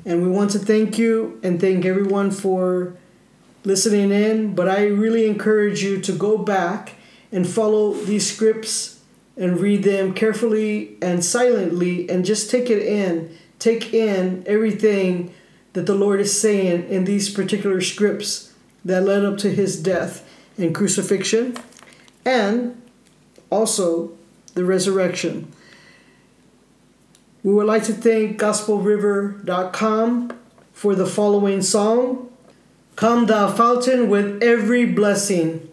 And 0.04 0.22
we 0.22 0.28
want 0.28 0.50
to 0.52 0.58
thank 0.58 0.98
you 0.98 1.38
and 1.42 1.60
thank 1.60 1.84
everyone 1.84 2.30
for 2.30 2.96
listening 3.64 4.10
in. 4.10 4.54
But 4.54 4.68
I 4.68 4.86
really 4.86 5.26
encourage 5.26 5.82
you 5.82 6.00
to 6.00 6.12
go 6.12 6.38
back 6.38 6.94
and 7.32 7.48
follow 7.48 7.92
these 7.92 8.32
scripts 8.32 9.00
and 9.36 9.60
read 9.60 9.84
them 9.84 10.14
carefully 10.14 10.96
and 11.00 11.24
silently 11.24 12.08
and 12.08 12.24
just 12.24 12.50
take 12.50 12.70
it 12.70 12.82
in. 12.82 13.36
Take 13.58 13.92
in 13.92 14.42
everything 14.46 15.34
that 15.72 15.86
the 15.86 15.94
Lord 15.94 16.20
is 16.20 16.38
saying 16.38 16.88
in 16.88 17.04
these 17.04 17.30
particular 17.30 17.80
scripts 17.80 18.52
that 18.84 19.02
led 19.02 19.24
up 19.24 19.38
to 19.38 19.50
his 19.50 19.80
death 19.80 20.28
and 20.58 20.74
crucifixion 20.74 21.56
and 22.24 22.80
also 23.50 24.12
the 24.54 24.64
resurrection. 24.64 25.52
We 27.42 27.54
would 27.54 27.66
like 27.66 27.84
to 27.84 27.94
thank 27.94 28.38
gospelriver.com 28.38 30.38
for 30.72 30.94
the 30.94 31.06
following 31.06 31.62
song 31.62 32.28
Come 32.96 33.26
thou 33.26 33.50
fountain 33.50 34.10
with 34.10 34.42
every 34.42 34.84
blessing. 34.84 35.70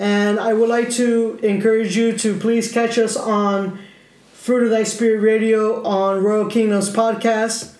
And 0.00 0.40
I 0.40 0.54
would 0.54 0.68
like 0.68 0.90
to 0.92 1.38
encourage 1.42 1.96
you 1.96 2.16
to 2.18 2.36
please 2.36 2.72
catch 2.72 2.98
us 2.98 3.16
on 3.16 3.78
Fruit 4.32 4.64
of 4.64 4.70
Thy 4.70 4.82
Spirit 4.82 5.20
Radio 5.20 5.84
on 5.84 6.22
Royal 6.22 6.50
Kingdoms 6.50 6.90
Podcast, 6.90 7.76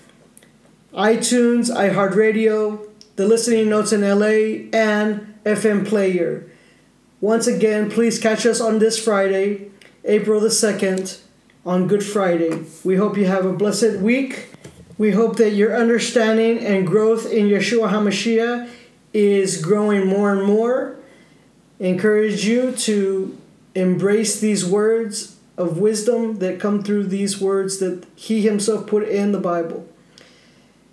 iTunes, 0.93 1.75
iHeartRadio, 1.75 2.89
the 3.17 3.27
Listening 3.27 3.69
Notes 3.69 3.93
in 3.93 4.03
LA, 4.03 4.69
and 4.73 5.35
FM 5.45 5.85
Player. 5.85 6.49
Once 7.21 7.49
again, 7.49 7.91
please 7.91 8.21
catch 8.21 8.47
us 8.47 8.61
on 8.61 8.79
this 8.79 9.03
Friday, 9.03 9.71
April 10.05 10.41
the 10.41 10.49
2nd, 10.49 11.21
on 11.69 11.87
Good 11.87 12.03
Friday. 12.03 12.65
We 12.83 12.97
hope 12.97 13.19
you 13.19 13.27
have 13.27 13.45
a 13.45 13.53
blessed 13.53 13.99
week. 13.99 14.49
We 14.97 15.11
hope 15.11 15.37
that 15.37 15.51
your 15.51 15.77
understanding 15.77 16.65
and 16.65 16.87
growth 16.87 17.31
in 17.31 17.47
Yeshua 17.49 17.91
HaMashiach 17.91 18.71
is 19.13 19.61
growing 19.61 20.07
more 20.07 20.33
and 20.33 20.47
more 20.47 20.97
encourage 21.79 22.47
you 22.47 22.73
to 22.73 23.37
embrace 23.75 24.41
these 24.41 24.65
words 24.65 25.37
of 25.59 25.79
wisdom 25.79 26.39
that 26.39 26.59
come 26.59 26.83
through 26.83 27.05
these 27.05 27.39
words 27.39 27.79
that 27.81 28.07
He 28.17 28.41
Himself 28.41 28.87
put 28.87 29.07
in 29.07 29.33
the 29.33 29.39
Bible. 29.39 29.87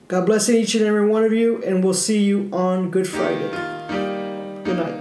God 0.10 0.26
bless 0.26 0.50
each 0.50 0.76
and 0.76 0.84
every 0.84 1.08
one 1.08 1.24
of 1.24 1.32
you, 1.32 1.64
and 1.64 1.86
we'll 1.86 1.94
see 1.94 2.22
you 2.22 2.50
on 2.52 2.92
Good 2.92 3.08
Friday. 3.08 3.50
Good 4.66 4.78
night. 4.78 4.95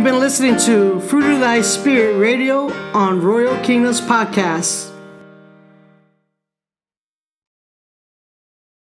You've 0.00 0.06
been 0.06 0.18
listening 0.18 0.56
to 0.60 0.98
Fruit 0.98 1.30
of 1.30 1.40
Thy 1.40 1.60
Spirit 1.60 2.16
Radio 2.16 2.72
on 2.94 3.20
Royal 3.20 3.62
Kingdoms 3.62 4.00
Podcast. 4.00 4.89